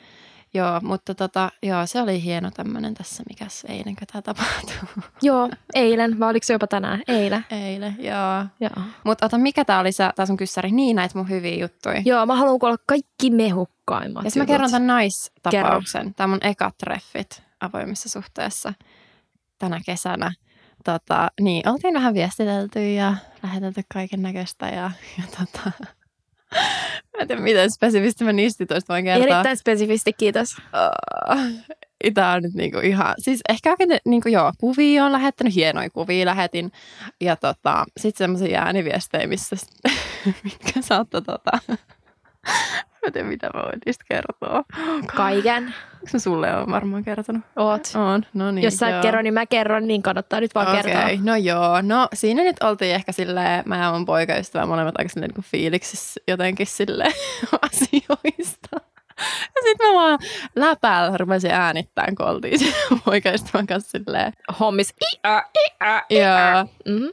[0.55, 5.03] Joo, mutta tota, joo, se oli hieno tämmönen tässä, mikäs eilen, kun tämä tapahtuu.
[5.23, 7.03] Joo, eilen, vai oliko se jopa tänään?
[7.09, 7.45] Eilen.
[7.51, 8.45] Eilen, joo.
[8.61, 8.85] Joo.
[9.05, 10.71] Mutta ota, mikä tää oli tää sun kyssäri?
[10.71, 12.03] Niin, näitä mun hyviä juttuja.
[12.05, 16.15] Joo, mä haluan kuulla kaikki mehukkaimmat Ja mä kerron tämän naistapauksen.
[16.15, 18.75] Tämä mun ekat treffit avoimessa suhteessa
[19.59, 20.33] tänä kesänä.
[20.89, 25.71] Tota, niin, oltiin vähän viestitelty ja lähetelty kaiken näköistä ja, ja tota,
[27.13, 29.27] mä en tiedä miten spesifisti mä niistä toista voin kertoa.
[29.27, 30.57] Erittäin spesifisti, kiitos.
[30.59, 31.75] Uh,
[32.15, 36.27] Tämä on nyt niinku ihan, siis ehkä oikein niinku joo, kuvia on lähettänyt, hienoja kuvia
[36.27, 36.73] lähetin.
[37.21, 39.57] Ja tota, sitten semmoisia ääniviestejä, missä,
[40.45, 41.59] mitkä saattoi tota,
[43.09, 44.65] mä en tiedä mitä mä voin niistä kertoa.
[45.17, 45.65] Kaiken.
[45.65, 47.43] Onko mä sulle on varmaan kertonut?
[47.57, 47.83] Oot.
[47.95, 48.65] On, no niin.
[48.65, 51.09] Jos sä et kerro, niin mä kerron, niin kannattaa nyt vaan Okei, kertoa.
[51.23, 51.81] no joo.
[51.83, 56.21] No siinä nyt oltiin ehkä silleen, mä ja mun poikaystävä molemmat aika silleen niin fiiliksissä
[56.29, 57.13] jotenkin silleen
[57.73, 58.77] asioista.
[59.55, 60.19] Ja sit mä vaan
[60.57, 62.61] läpäällä rupesin äänittämään, kun oltiin
[63.05, 64.33] poikaystävän kanssa silleen.
[64.61, 64.95] Hommis.
[65.15, 65.43] I-ä,
[65.81, 66.67] i-ä, Joo.
[66.87, 67.09] mm-hmm.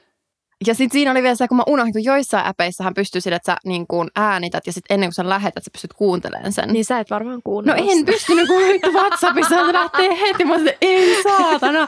[0.67, 3.51] Ja sitten siinä oli vielä se, kun mä unohdin, kun joissain äpeissähän pystyy sille, että
[3.51, 6.69] sä niin kuin äänität ja sitten ennen kuin sä lähetät, sä pystyt kuuntelemaan sen.
[6.69, 8.11] Niin sä et varmaan No kuunnella en sitä.
[8.11, 10.45] pystynyt, kun vittu WhatsAppissa se lähtee heti.
[10.45, 11.87] Mä sanoin, ei saatana.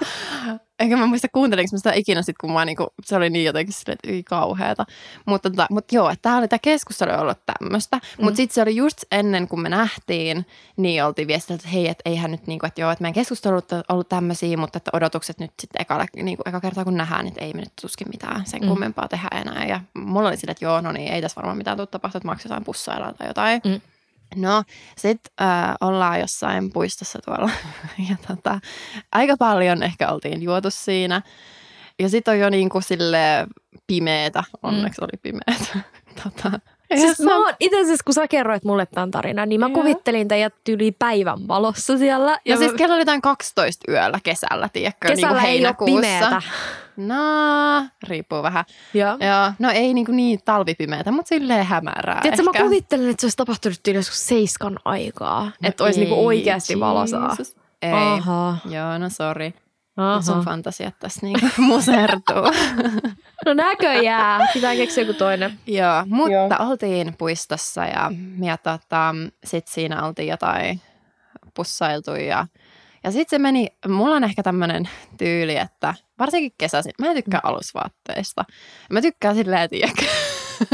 [0.80, 3.73] Enkä mä muista kuuntelinko mä sitä ikinä sit, kun mä niinku, se oli niin jotenkin
[3.73, 4.86] silleen, että ei kauheata.
[5.25, 7.97] Mutta, tota, mutta joo, että tää oli tää keskustelu ollut tämmöistä.
[7.97, 8.23] Mm.
[8.25, 10.45] Mutta sitten se oli just ennen kuin me nähtiin,
[10.78, 13.61] niin oltiin viestillä, että hei, että eihän nyt niinku, että joo, että meidän keskustelu on
[13.89, 17.53] ollut tämmöisiä, mutta että odotukset nyt sitten ekalla, niinku, eka kertaa kun nähdään, niin ei
[17.53, 18.67] me nyt tuskin mitään sen Mm.
[18.67, 19.65] kummempaa tehdä enää.
[19.65, 22.28] Ja mulla oli silleen, että joo, no niin, ei tässä varmaan mitään tule tapahtua, että
[22.28, 23.61] maksetaan pussaillaan tai jotain.
[23.65, 23.82] Mm.
[24.36, 24.63] No,
[24.97, 27.49] sitten äh, ollaan jossain puistossa tuolla
[28.09, 28.59] ja tota,
[29.11, 31.21] aika paljon ehkä oltiin juotu siinä.
[31.99, 33.47] Ja sitten on jo niin kuin sille
[33.88, 35.80] pimeetä, onneksi oli pimeätä.
[36.23, 36.59] tota,
[36.95, 39.73] Siis mä oon itse asiassa, kun sä kerroit mulle tämän tarinan, niin mä Joo.
[39.75, 42.39] kuvittelin teidät yli päivän valossa siellä.
[42.45, 45.75] ja mä- siis kello oli jotain 12 yöllä kesällä, tiedätkö, niin kesällä kuin ei ole
[45.86, 46.41] pimeätä.
[46.97, 47.15] No,
[48.07, 48.65] riippuu vähän.
[48.93, 49.09] Joo.
[49.09, 52.63] Joo, no ei niin, kuin niin talvipimeätä, mutta silleen hämärää Tiedätkö, mä ehkä.
[52.63, 55.51] kuvittelen, että se olisi tapahtunut yli joskus seiskan aikaa.
[55.63, 57.35] että olisi niinku No Ei, oikeasti valosaa.
[57.81, 57.91] Ei.
[57.93, 58.57] Aha.
[58.65, 59.53] Joo, no sori.
[59.97, 60.21] Aha.
[60.21, 62.43] Sun fantasiat tässä niinku musertuu.
[63.45, 64.47] No näköjään.
[64.53, 65.59] Pitää keksiä joku toinen.
[65.67, 66.69] Joo, mutta Joo.
[66.69, 68.11] oltiin puistossa ja,
[68.43, 70.81] ja tota, sitten siinä oltiin jotain
[71.53, 72.47] pussailtu ja,
[73.03, 77.39] ja sitten se meni, mulla on ehkä tämmöinen tyyli, että varsinkin kesäisin, mä en tykkää
[77.43, 78.45] alusvaatteista.
[78.89, 80.05] Mä tykkään silleen, tiedätkö,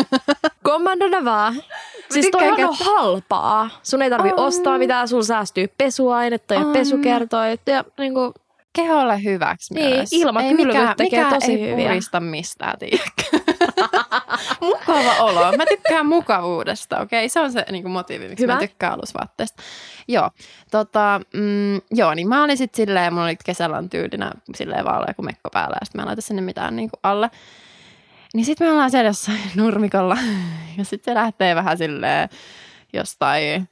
[0.64, 1.54] Kommandona vaan.
[2.12, 3.70] Siis toi tykkään on halpaa.
[3.84, 4.40] Sun ei tarvi On.
[4.40, 6.74] ostaa mitään, sun säästyy pesuainetta ja On.
[6.74, 8.34] pesukertoit ja niinku,
[8.76, 10.14] keholle hyväksi Niin, myös.
[10.14, 11.88] ilmakylvyt ei tekee mikään tosi ei hyviä.
[11.90, 13.43] purista mistään, tiedätkö.
[14.64, 15.58] Mukava olo.
[15.58, 17.20] Mä tykkään mukavuudesta, okei?
[17.20, 17.30] Okay?
[17.30, 18.54] Se on se niin kuin motiivi, miksi Hyvä.
[18.54, 19.64] mä tykkään alusvaatteista.
[20.08, 20.30] Joo,
[20.72, 25.14] tota, mm, joo, niin mä olin sitten silleen, mulla oli kesällä on tyylinä silleen vaalea
[25.14, 27.32] kuin mekko päällä, ja sitten mä en laita sinne mitään niin kuin alle.
[28.34, 30.18] Niin sitten me ollaan siellä jossain nurmikolla,
[30.78, 32.30] ja sitten se lähtee vähän silleen
[32.94, 33.70] jostain,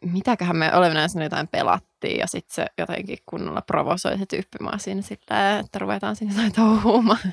[0.00, 1.48] mitäköhän me olemme sinne jotain
[2.00, 6.34] pelattiin, ja sitten se jotenkin kunnolla provosoi se tyyppi mua siinä silleen, että ruvetaan siinä
[6.34, 7.32] jotain touhuumaan.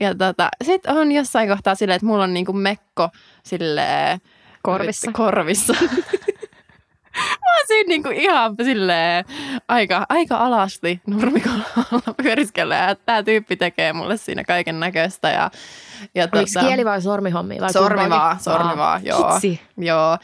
[0.00, 3.08] Ja tota, sitten on jossain kohtaa silleen, että mulla on niinku mekko
[3.42, 4.20] silleen,
[4.62, 5.12] Korvissa.
[5.12, 5.74] Korvissa.
[7.16, 9.24] Mä oon siinä niinku ihan silleen
[9.68, 11.64] aika, aika alasti nurmikolla
[12.22, 15.30] pyöriskellä ja tää tyyppi tekee mulle siinä kaiken näköistä.
[15.30, 15.50] Ja,
[16.14, 17.60] ja oliko kieli vai sormihommia?
[17.60, 19.32] Vai Sormi vaan, sormi Aa, vaan, joo.
[19.32, 19.60] Hitsi.
[19.76, 20.18] Joo,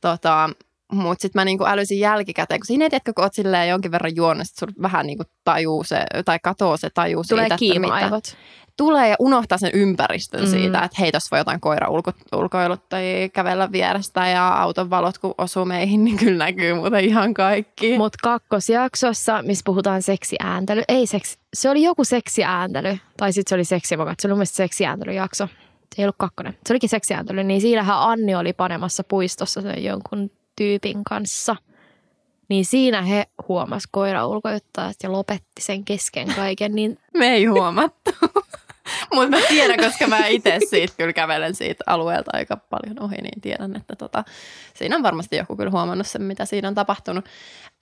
[0.00, 0.50] tota,
[0.90, 4.16] mutta sitten mä niinku älysin jälkikäteen, kun siinä ei tiedätkö, kun oot silleen jonkin verran
[4.16, 8.40] juonut, sit sulla vähän niinku tajuu se, tai katoo se tajuu Tulee siitä, että mitä-
[8.76, 10.46] tulee ja unohtaa sen ympäristön Mm.
[10.50, 15.18] siitä, että hei, tuossa voi jotain koira ulko, ulkoilut tai kävellä vierestä ja auton valot,
[15.18, 17.98] kun osuu meihin, niin kyllä näkyy muuten ihan kaikki.
[17.98, 23.64] Mutta kakkosjaksossa, missä puhutaan seksiääntely, ei seksi, se oli joku seksiääntely, tai sitten se oli
[23.64, 25.46] seksimokat, se oli mun mielestä seksiääntelyjakso.
[25.94, 30.30] Se ei ollut kakkonen, se olikin seksiääntely, niin siinähän Anni oli panemassa puistossa sen jonkun
[30.60, 31.56] tyypin kanssa.
[32.48, 38.10] Niin siinä he huomas koira ulkoittaa ja lopetti sen kesken kaiken, niin Me ei huomattu.
[39.14, 43.40] Mutta mä tiedän, koska mä itse siitä kyllä kävelen siitä alueelta aika paljon ohi, niin
[43.40, 44.24] tiedän, että tota,
[44.74, 47.24] siinä on varmasti joku kyllä huomannut sen, mitä siinä on tapahtunut.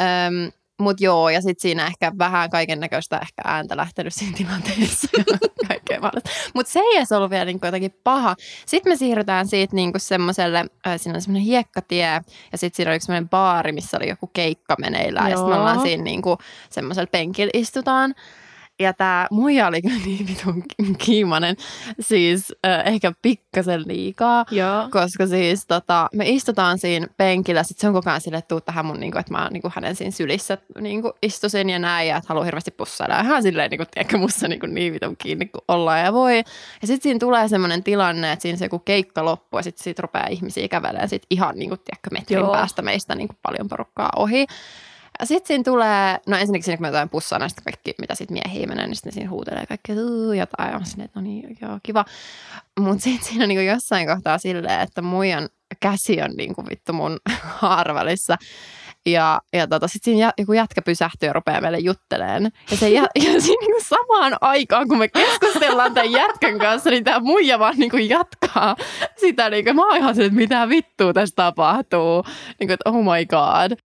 [0.03, 5.09] Öm, Mutta joo, ja sitten siinä ehkä vähän kaiken näköistä ehkä ääntä lähtenyt siinä tilanteessa
[5.69, 6.31] kaikkea mahdollista.
[6.55, 8.37] Mutta se ei edes ollut vielä niinku jotenkin paha.
[8.67, 12.21] Sitten me siirrytään siitä niinku semmoiselle, äh, siinä on semmoinen hiekkatie,
[12.53, 15.61] ja sitten siinä oli semmoinen baari, missä oli joku keikka meneillään, ja sitten me Joo.
[15.61, 16.39] ollaan siinä niinku
[16.71, 18.15] semmoisella penkillä istutaan.
[18.81, 20.65] Ja tämä muija oli kyllä niin vitun
[20.99, 21.57] kiimainen,
[22.01, 24.45] siis äh, ehkä pikkasen liikaa.
[24.51, 24.89] joo.
[24.91, 28.61] Koska siis tota, me istutaan siinä penkillä, sitten se on koko ajan silleen, että tuu
[28.61, 32.29] tähän mun, niinku, että mä niinku, hänen siinä sylissä niinku, istusin ja näin, ja että
[32.29, 33.15] haluan hirveästi pussailla.
[33.15, 36.37] Ja hän silleen, niinku, tiedätkö, musta niinku, niin vitun kiinni kuin ollaan ja voi.
[36.81, 40.03] Ja sitten siinä tulee semmoinen tilanne, että siinä se joku keikka loppuu, ja sitten siitä
[40.03, 42.53] rupeaa ihmisiä kävelemään sit ihan niinku, tiedätkö, metrin Joo.
[42.53, 44.47] päästä meistä niinku, paljon porukkaa ohi.
[45.25, 48.67] Sitten siinä tulee, no ensinnäkin siinä kun me jotain pussaa näistä kaikki, mitä sitten miehiä
[48.67, 50.73] menee, niin sitten siinä huutelee kaikkea "Uu", jotain.
[50.73, 52.05] Ja mä sinne, että no niin, joo, kiva.
[52.81, 55.49] Mutta sitten siinä on niinku jossain kohtaa silleen, että muijan
[55.81, 57.19] käsi on niinku vittu mun
[57.61, 58.37] haarvälissä.
[59.07, 62.51] Ja, ja tota, sitten siinä joku jätkä pysähtyy ja rupeaa meille jutteleen.
[62.71, 67.05] Ja, se jä, ja siinä niinku samaan aikaan, kun me keskustellaan tämän jätkän kanssa, niin
[67.05, 68.77] tämä muija vaan niinku jatkaa
[69.17, 69.51] sitä.
[69.51, 72.25] Niinku, mä oon ihan se, että mitä vittua tässä tapahtuu.
[72.61, 73.88] Niinku, että oh my god.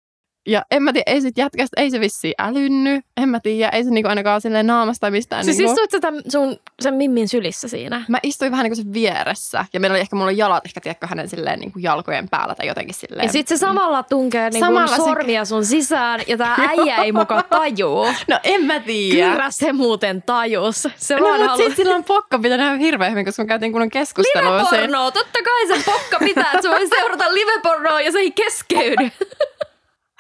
[0.47, 3.01] Ja en mä tiedä, ei sit jätkästä, ei se vissiin älynny.
[3.17, 5.45] En mä tiedä, ei se niinku ainakaan silleen naamasta tai mistään.
[5.45, 5.71] Siis niinku...
[5.71, 8.03] istuit sä tämän sun, sen Mimmin sylissä siinä?
[8.07, 9.65] Mä istuin vähän niin kuin sen vieressä.
[9.73, 12.55] Ja meillä oli ehkä, mulla oli jalat ehkä, tiedätkö, hänen silleen niin kuin jalkojen päällä
[12.55, 13.25] tai jotenkin silleen.
[13.25, 16.95] Ja sit se samalla tunkee niin Samalla kuin se- sormia sun sisään ja tää äijä
[16.95, 18.05] ei muka tajuu.
[18.27, 19.31] No en mä tiedä.
[19.31, 20.87] Kyllä se muuten tajus.
[20.95, 21.63] Se No, mutta halu...
[21.63, 24.63] sit silloin pokka pitää nähdä hirveän hyvin, koska me käytiin kunnon keskustelua.
[24.63, 28.31] Se, Livepornoa, totta kai se pokka pitää, että se voi seurata livepornoa ja se ei
[28.31, 29.11] keskeydy.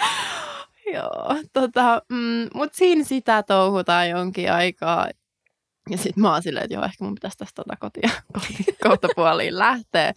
[0.93, 5.07] joo, tota, mm, mut siinä sitä touhutaan jonkin aikaa.
[5.89, 8.09] Ja sit mä oon silleen, että joo, ehkä mun pitäisi tästä tota kotia,
[8.87, 10.13] kohta puoliin lähteä.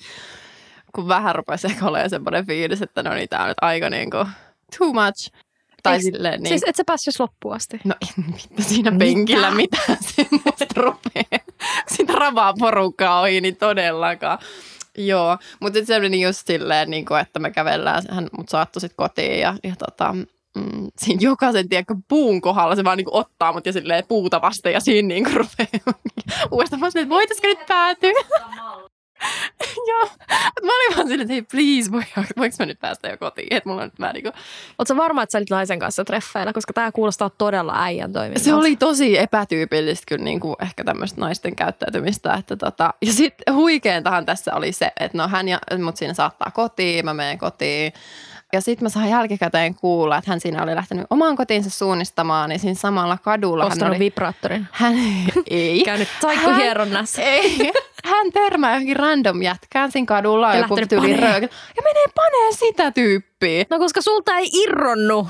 [0.95, 4.17] Kun vähän rupesi ehkä olemaan semmoinen fiilis, että no niin, tää on nyt aika niinku
[4.79, 5.31] too much.
[5.83, 6.49] Tai Eiks- silleen niin.
[6.49, 7.81] Siis et sä päässyt loppuun asti.
[7.85, 9.05] No en vittu siinä Mitä?
[9.05, 11.39] penkillä mitään semmoista rupea.
[11.97, 14.39] Sitä ravaa porukkaa ohi, niin todellakaan.
[14.99, 18.97] Joo, mutta se meni just silleen, niin kuin, että me kävellään, hän mut saattoi sitten
[18.97, 23.53] kotiin ja, ja tota, mm, siinä jokaisen tiedätkö, puun kohdalla se vaan niin kuin ottaa
[23.53, 25.99] mut ja silleen puuta vasten ja siinä niin kuin rupeaa
[26.53, 26.81] uudestaan.
[26.81, 28.13] Mä että voitaisiko nyt päätyä?
[29.89, 30.09] Joo,
[30.63, 33.49] mä olin vaan silleen, että hei please, voi, voinko mä nyt päästä jo kotiin?
[33.51, 34.33] Että mulla on nyt mä niin kuin,
[34.79, 38.45] Oletko varma, että sä olit naisen kanssa treffeillä, koska tämä kuulostaa todella äijän toiminnalta.
[38.45, 42.35] Se oli tosi epätyypillistä kyllä niin kuin ehkä tämmöistä naisten käyttäytymistä.
[42.35, 46.51] Että tota, ja sitten huikeentahan tässä oli se, että no hän ja, mut siinä saattaa
[46.51, 47.93] kotiin, mä menen kotiin.
[48.53, 52.61] Ja sitten mä sain jälkikäteen kuulla, että hän siinä oli lähtenyt omaan kotiinsa suunnistamaan, niin
[52.61, 53.99] siinä samalla kadulla hän Ostanut oli...
[53.99, 54.67] vibraattorin.
[54.73, 54.95] hän
[55.51, 55.83] ei.
[55.85, 57.23] Käynyt taikkuhieronnassa.
[57.23, 57.73] Ei.
[58.05, 60.55] Hän törmää johonkin random jätkään siinä kadulla.
[60.55, 63.65] Ja joku tyyli Ja menee panee sitä tyyppiä.
[63.71, 65.29] No koska sulta ei irronnu.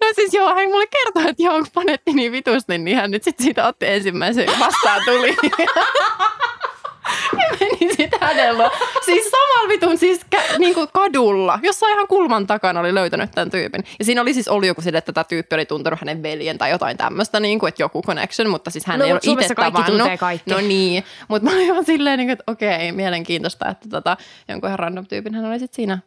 [0.00, 3.22] No siis joo, hän mulle kertoi, että joo, kun panetti niin vitusti, niin hän nyt
[3.22, 5.36] sitten siitä otti ensimmäisen vastaan tuli.
[7.38, 8.70] ja meni hänellä.
[9.04, 13.84] Siis samalla vitun siis kä- niinku kadulla, jossain ihan kulman takana oli löytänyt tämän tyypin.
[13.98, 16.70] Ja siinä oli siis ollut joku sille, että tämä tyyppi oli tuntenut hänen veljen tai
[16.70, 20.18] jotain tämmöistä, niinku, että joku connection, mutta siis hän No, ei ole itse kaikki tavannut.
[20.20, 20.50] kaikki.
[20.50, 24.16] No niin, mutta mä olin vaan silleen, niinku, että okei, mielenkiintoista, että tota,
[24.48, 25.98] jonkun ihan random tyypin hän oli sitten siinä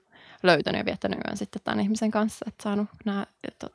[0.43, 3.25] löytänyt ja viettänyt yön sitten tämän ihmisen kanssa, että saanut nämä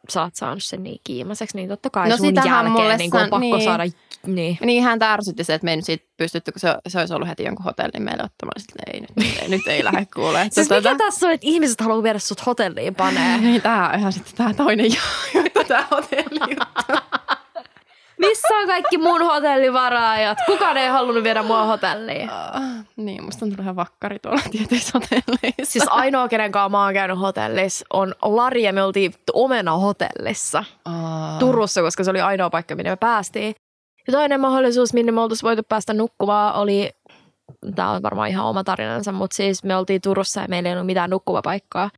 [0.09, 3.21] Sä oot saanut sen niin kiimaseksi, niin totta kai No sun jälkeen mulle niin on
[3.21, 3.65] san- pakko niin.
[3.65, 3.85] saada.
[4.27, 4.59] Niin.
[4.61, 7.29] Niin hän ärsytti se, että me ei nyt siitä pystytty, kun se, se olisi ollut
[7.29, 8.61] heti jonkun hotellin meille ottamaan.
[8.61, 10.49] Sitten ei, nyt, ei, nyt ei lähde kuulee.
[10.51, 13.39] Siis mikä tässä on, että ihmiset haluaa viedä sut hotelliin panee?
[13.43, 14.87] Niin, tämä on ihan sitten tämä toinen
[15.35, 16.57] juttu, tämä hotelli
[18.29, 20.39] Missä on kaikki mun hotellivaraajat?
[20.47, 22.31] Kukaan ei halunnut viedä mua hotelliin.
[22.97, 25.73] Niin, musta on tullut ihan vakkari tuolla tietyissä hotelleissa.
[25.73, 30.65] Siis ainoa, kenen kanssa mä oon käynyt hotellissa, on Lari ja me oltiin Omena hotellissa
[30.85, 31.39] Aa.
[31.39, 33.55] Turussa, koska se oli ainoa paikka, minne me päästiin.
[34.07, 36.91] Ja toinen mahdollisuus, minne me oltaisiin voitu päästä nukkumaan, oli,
[37.75, 40.87] tämä on varmaan ihan oma tarinansa, mutta siis me oltiin Turussa ja meillä ei ollut
[40.87, 41.91] mitään nukkuvapaikkaa.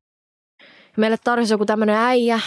[0.97, 2.41] Meille tarjosi joku tämmöinen äijä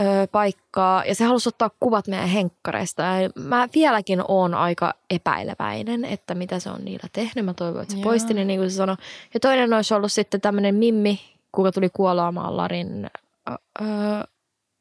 [0.00, 3.02] ö, paikkaa ja se halusi ottaa kuvat meidän henkkareista.
[3.02, 7.44] Ja mä vieläkin oon aika epäileväinen, että mitä se on niillä tehnyt.
[7.44, 8.04] Mä toivon, että se Joo.
[8.04, 8.96] poisti ne, niin kuin se sanoi.
[9.34, 11.20] Ja toinen olisi ollut sitten tämmöinen Mimmi,
[11.52, 13.10] kuka tuli kuolaamaan Larin
[13.50, 13.84] ö, ö,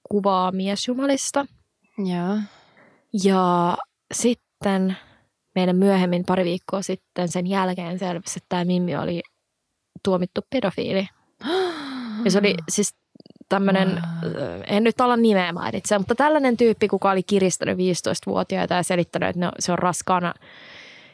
[0.09, 1.45] kuvaa miesjumalista.
[1.97, 2.37] Joo.
[3.23, 3.77] Ja
[4.13, 4.97] sitten
[5.55, 9.21] meidän myöhemmin pari viikkoa sitten sen jälkeen selvisi, että tämä Mimmi oli
[10.03, 11.07] tuomittu pedofiili.
[12.25, 12.95] Ja se oli siis
[13.53, 14.61] tämmöinen, Wow.
[14.67, 19.45] en nyt ala nimeä mainitse, mutta tällainen tyyppi, kuka oli kiristänyt 15-vuotiaita ja selittänyt, että
[19.45, 20.33] no, se on raskaana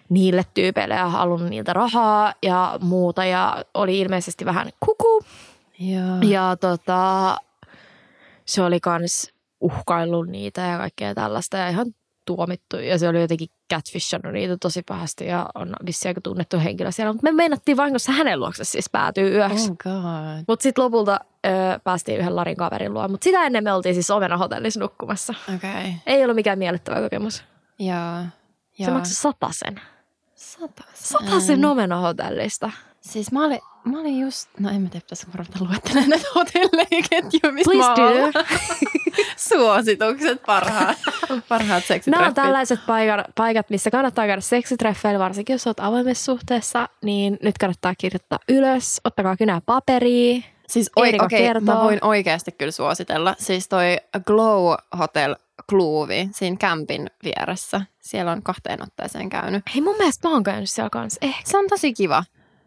[0.09, 3.25] niille tyypeille ja halunnut niiltä rahaa ja muuta.
[3.25, 5.23] Ja oli ilmeisesti vähän kuku.
[5.79, 6.17] Joo.
[6.21, 7.37] Ja tota,
[8.45, 12.77] se oli kans uhkaillut niitä ja kaikkea tällaista ja ihan tuomittu.
[12.77, 17.13] Ja se oli jotenkin catfishannut niitä tosi pahasti ja on vissiin aika tunnettu henkilö siellä.
[17.13, 19.71] Mutta me meinattiin vahingossa hänen luokse siis päätyy yöksi.
[19.71, 19.77] Oh.
[20.47, 23.07] Mutta sitten lopulta ö, päästiin yhden Larin kaverin luo.
[23.07, 25.33] Mutta sitä ennen me oltiin siis Omena hotellissa nukkumassa.
[25.55, 25.93] Okay.
[26.05, 27.43] Ei ollut mikään miellyttävä kokemus.
[27.79, 28.23] Joo.
[28.85, 29.81] Se maksoi satasen.
[30.35, 30.93] Satasen.
[30.93, 32.71] Satasen Omena hotellista.
[33.01, 37.53] Siis mä olin, mä olin just, no en mä tiedä, pitäisikö ruveta luettelemaan näitä hotelleiketjuja,
[37.53, 38.31] missä Please mä do.
[39.37, 40.97] Suositukset parhaat,
[41.49, 42.35] parhaat Nämä on seksitreffit.
[42.35, 47.95] tällaiset paikat, paikat, missä kannattaa käydä seksitreffeillä, varsinkin jos olet avoimessa suhteessa, niin nyt kannattaa
[47.97, 49.01] kirjoittaa ylös.
[49.03, 50.41] Ottakaa kynää paperia.
[50.69, 51.75] Siis oi, Erika okei, kertoo.
[51.75, 53.35] mä voin oikeasti kyllä suositella.
[53.39, 55.35] Siis toi Glow Hotel
[55.69, 57.81] Kluuvi siinä kämpin vieressä.
[57.99, 59.63] Siellä on kahteen otteeseen käynyt.
[59.73, 61.19] Hei mun mielestä mä oon käynyt siellä kanssa.
[61.21, 61.41] Ehkä.
[61.45, 62.23] Se on tosi kiva.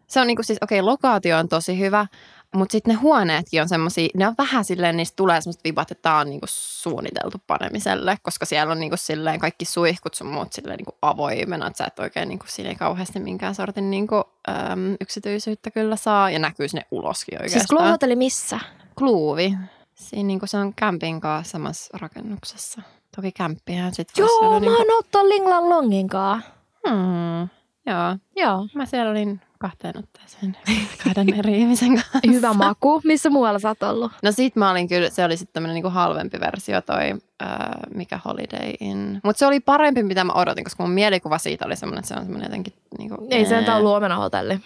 [0.07, 2.05] Se on niinku siis, okei, lokaatio on tosi hyvä,
[2.53, 6.01] mutta sitten ne huoneetkin on semmoisia, ne on vähän silleen, niistä tulee semmoista vibat, että
[6.01, 10.77] tää on niinku suunniteltu panemiselle, koska siellä on niinku silleen kaikki suihkut sun muut silleen
[10.77, 14.15] niinku avoimena, että sä et oikein niinku siinä ei kauheasti minkään sortin niinku,
[14.49, 17.79] äm, yksityisyyttä kyllä saa, ja näkyy sinne uloskin oikeastaan.
[17.79, 18.59] Siis Hotelli missä?
[18.97, 19.57] Kluuvi.
[19.95, 22.81] Siinä niin kuin se on kämpin kanssa samassa rakennuksessa.
[23.15, 26.41] Toki kämppihän sitten Joo, mä niin oon ottaa Linglan Longin kaa.
[26.89, 27.49] Hmm,
[27.85, 28.67] joo, Joo.
[28.73, 30.57] mä siellä olin kahteen otteeseen
[31.03, 32.19] kahden eri ihmisen kanssa.
[32.27, 33.01] Hyvä maku.
[33.03, 34.11] Missä muualla sä oot ollut?
[34.23, 38.19] No sit mä olin kyllä, se oli sitten tämmönen niinku halvempi versio toi, ää, mikä
[38.25, 39.19] Holiday Inn.
[39.23, 42.15] Mutta se oli parempi, mitä mä odotin, koska mun mielikuva siitä oli semmoinen, että se
[42.15, 43.27] on semmoinen jotenkin niinku...
[43.29, 44.59] Ei se entä ollut omenahotelli.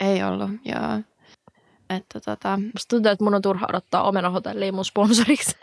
[0.00, 1.00] Ei ollut, joo.
[1.90, 5.56] Että tota, Musta tuntuu, että mun on turha odottaa omenahotellia mun sponsoriksi.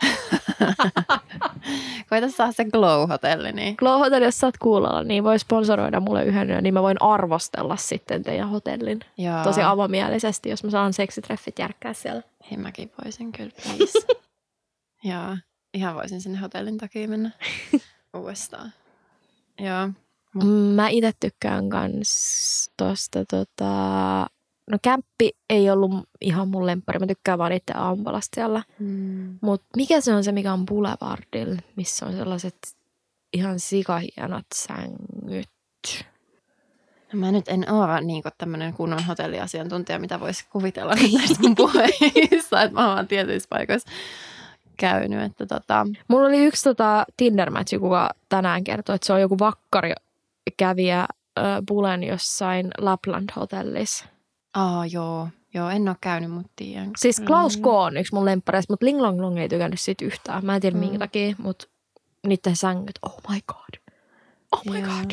[2.10, 6.24] koita saa se Glow-hotelli, niin Glow Hotel, jos sä oot kuulolla, niin voi sponsoroida mulle
[6.24, 9.00] yhden yön, niin mä voin arvostella sitten teidän hotellin.
[9.18, 9.44] joo.
[9.44, 12.22] Tosi avomielisesti, jos mä saan seksitreffit järkkää siellä.
[12.50, 13.98] Hei, mäkin voisin kyllä, please.
[15.12, 15.36] joo,
[15.74, 17.30] ihan voisin sinne hotellin takia mennä
[18.16, 18.72] uudestaan.
[19.58, 19.88] Joo.
[20.74, 24.26] Mä itse tykkään kans tosta tota...
[24.70, 26.98] No kämppi ei ollut ihan mun lemppari.
[26.98, 28.62] Mä tykkään vaan itse aamupalasta siellä.
[28.78, 29.38] Mm.
[29.40, 32.56] Mut mikä se on se, mikä on Boulevardilla, missä on sellaiset
[33.32, 35.50] ihan sikahienot sängyt?
[37.12, 42.62] No mä nyt en ole niin tämmöinen kunnon hotelliasiantuntija, mitä voisi kuvitella näistä mun puheista,
[42.62, 43.90] että mä oon vaan tietyissä paikoissa
[44.76, 45.22] käynyt.
[45.22, 47.50] Että tota, Mulla oli yksi tota tinder
[47.80, 49.92] kuka tänään kertoi, että se on joku vakkari
[50.56, 54.15] kävijä äh, Bulen jossain Lapland-hotellissa.
[54.56, 56.90] Aa joo, joo, en ole käynyt, mutta tiedän.
[56.98, 57.62] Siis Klaus Mm.
[57.62, 60.44] K on yksi mun lemppareista, mutta Ling Long Long ei tykännyt siitä yhtään.
[60.46, 60.80] Mä en tiedä Mm.
[60.80, 61.66] minkä takia, mutta
[62.26, 63.80] niiden sängyt, oh my god.
[64.52, 64.88] Oh my Joo.
[64.98, 65.10] god.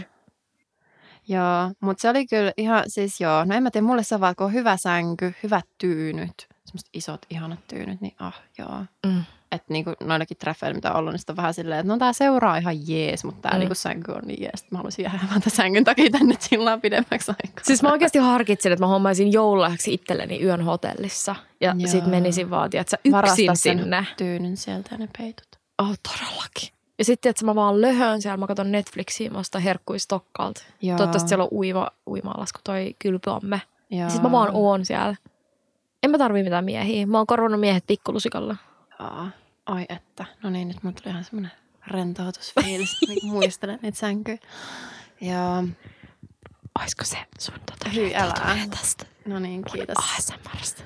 [1.27, 4.35] Joo, mutta se oli kyllä ihan, siis joo, no en mä tiedä, mulle se vaan,
[4.35, 8.85] kun on hyvä sänky, hyvät tyynyt, semmoiset isot ihanat tyynyt, niin ah joo.
[9.05, 9.23] Mm.
[9.53, 12.57] Että niinku noillakin treffeillä, mitä on ollut, niin on vähän silleen, että no tää seuraa
[12.57, 13.59] ihan jees, mutta tää Mm.
[13.59, 14.61] niinku sänky on niin jees.
[14.61, 17.63] että Mä haluaisin jäädä vaan tämän sängyn takia tänne chillaan pidemmäksi aikaa.
[17.63, 21.35] Siis mä oikeasti harkitsin, että mä hommaisin joululahjaksi itselleni yön hotellissa.
[21.61, 21.87] Ja Joo.
[21.87, 24.05] sit menisin vaan, tiedätkö, yksin Varastaa sen sinne.
[24.17, 25.47] tyynyn sieltä ja ne peitut.
[25.79, 26.69] Oh, todellakin.
[26.97, 30.61] Ja sitten, että mä vaan löhön siellä, mä katson Netflixiä, mä ostan herkkuja Stokkalta.
[30.81, 30.97] Joo.
[30.97, 33.61] Toivottavasti siellä on uima, uima-alas, kun toi kylpyamme.
[33.89, 35.15] Ja sitten mä vaan oon siellä.
[36.03, 37.05] En mä tarvii mitään miehiä.
[37.05, 38.55] Mä oon korvannut miehet pikkulusikalla.
[38.99, 39.25] Joo.
[39.65, 40.25] Ai että.
[40.43, 41.51] No niin, nyt mulla tuli ihan semmoinen
[41.87, 44.37] rentoutusfiilis, niin muistelen niitä sänkyjä.
[45.21, 45.63] Joo.
[46.81, 48.33] Oisko se sun tota Hyi, älä.
[48.69, 49.95] tästä No niin, kiitos.
[50.17, 50.83] ASMRstä?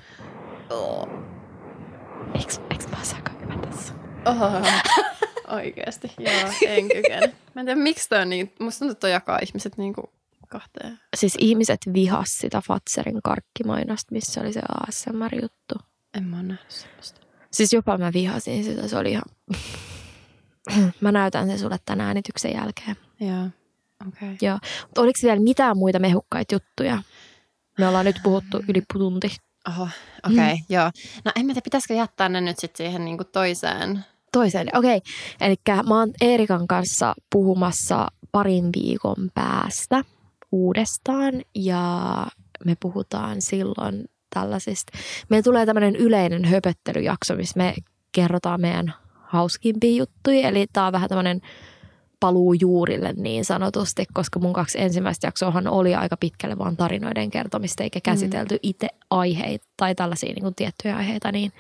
[2.36, 3.94] Eiks, eiks mä osaa hyvä tässä?
[4.26, 4.48] Oho.
[5.56, 7.34] Oikeesti, joo, en kykene.
[7.56, 10.10] Mä en tiedä, miksi toi on niin, musta tuntuu, että toi jakaa ihmiset niinku
[10.48, 11.00] kahteen.
[11.16, 15.76] Siis ihmiset vihas sitä Fatserin karkkimainosta, missä oli se ASMR-juttu.
[16.14, 17.27] En mä oo nähnyt semmoista.
[17.52, 19.24] Siis jopa mä vihasin sitä, se oli ihan...
[21.02, 22.96] mä näytän sen sulle tämän äänityksen jälkeen.
[23.20, 23.46] Joo,
[24.08, 24.34] okei.
[24.34, 24.70] Okay.
[24.82, 27.04] Mutta oliko vielä mitään muita mehukkaita juttuja?
[27.78, 29.36] Me ollaan nyt puhuttu yli tunti.
[29.68, 30.62] Oho, okei, okay, mm.
[30.70, 30.92] joo.
[31.26, 34.06] No en mä tiedä, pitäisikö jättää ne nyt sitten siihen niinku toiseen.
[34.32, 35.02] Toiseen, okei.
[35.42, 35.56] Eli
[35.88, 40.04] mä oon Eerikan kanssa puhumassa parin viikon päästä
[40.52, 42.26] uudestaan ja
[42.66, 44.06] me puhutaan silloin
[44.40, 44.98] tällaisista.
[45.30, 47.74] Meillä tulee tämmöinen yleinen höpöttelyjakso, missä me
[48.12, 50.48] kerrotaan meidän hauskimpia juttuja.
[50.48, 51.42] Eli tää on vähän tämmöinen
[52.20, 57.84] paluu juurille niin sanotusti, koska mun kaksi ensimmäistä jaksoahan oli aika pitkälle vaan tarinoiden kertomista,
[57.84, 61.52] eikä käsitelty itse aiheita tai tällaisia niin kuin tiettyjä aiheita, niin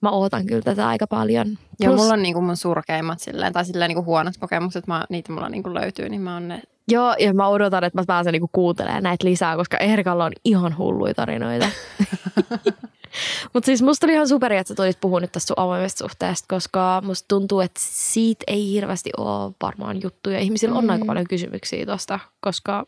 [0.00, 1.58] mä ootan kyllä tätä aika paljon.
[1.80, 5.48] Joo, mulla on niinku mun surkeimmat silleen, tai silleen niinku huonot kokemukset, mä, niitä mulla
[5.48, 6.62] niinku löytyy, niin mä oon ne.
[6.88, 10.78] Joo, ja mä odotan, että mä pääsen niinku kuuntelemaan näitä lisää, koska Erkalla on ihan
[10.78, 11.66] hulluja tarinoita.
[13.54, 16.46] Mutta siis musta oli ihan superi, että sä tulit puhua nyt tästä sun avoimesta suhteesta,
[16.48, 20.38] koska musta tuntuu, että siitä ei hirveästi ole varmaan juttuja.
[20.38, 20.90] Ihmisillä on Mm.
[20.90, 22.84] aika paljon kysymyksiä tosta, koska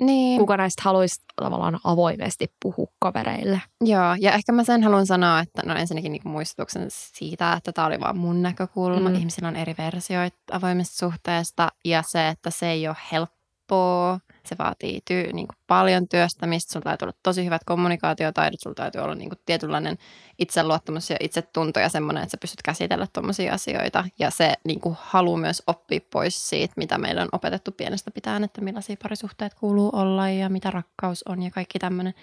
[0.00, 0.40] Niin.
[0.40, 3.60] kuka näistä haluaisi tavallaan avoimesti puhua kavereille.
[3.80, 7.86] Joo, ja ehkä mä sen haluan sanoa, että no ensinnäkin niinku muistutuksen siitä, että tämä
[7.86, 9.08] oli vaan mun näkökulma.
[9.08, 9.14] Mm.
[9.14, 14.20] Ihmisillä on eri versioita avoimesta suhteesta ja se, että se ei ole helppoa.
[14.46, 16.72] Se vaatii tyy, niinku paljon työstämistä.
[16.72, 18.60] Sulla täytyy olla tosi hyvät kommunikaatiotaidot.
[18.60, 19.98] Sulla täytyy olla niinku tietynlainen
[20.38, 24.04] itseluottamus ja itsetunto ja semmoinen, että sä pystyt käsitellä tuommoisia asioita.
[24.18, 28.60] Ja se niinku halu myös oppia pois siitä, mitä meillä on opetettu pienestä pitäen, että
[28.60, 32.14] millaisia parisuhteet kuuluu olla ja mitä rakkaus on ja kaikki tämmöinen.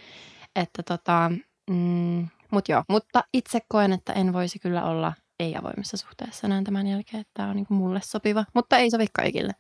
[0.55, 1.32] Että tota,
[1.70, 6.88] mm, mut joo, mutta itse koen, että en voisi kyllä olla ei-avoimessa suhteessa enää tämän
[6.88, 9.53] jälkeen, että tämä on niinku mulle sopiva, mutta ei sovi kaikille.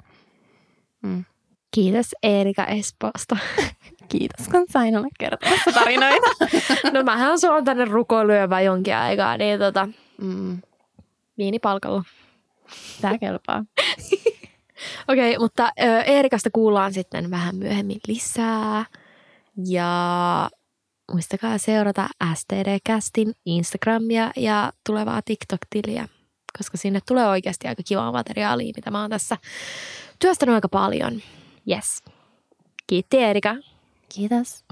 [1.03, 1.25] Mm.
[1.75, 3.37] Kiitos Erika Espoosta.
[4.11, 6.27] Kiitos, kun sain olla kertomassa tarinoita.
[6.93, 9.87] No mähän on tänne rukoilyövä jonkin aikaa, niin tota,
[10.21, 10.61] mm,
[11.37, 12.03] viinipalkalla.
[13.01, 13.65] tämä kelpaa.
[15.07, 18.85] Okei, mutta ö, Eerikasta kuullaan sitten vähän myöhemmin lisää.
[19.67, 20.49] Ja
[21.11, 26.07] muistakaa seurata STD-kästin Instagramia ja tulevaa TikTok-tiliä,
[26.57, 29.37] koska sinne tulee oikeasti aika kivaa materiaalia, mitä mä oon tässä
[30.19, 31.21] työstänyt aika paljon.
[31.65, 32.01] Yes.
[32.87, 33.55] Kiitti Erika.
[34.09, 34.63] Kiitos.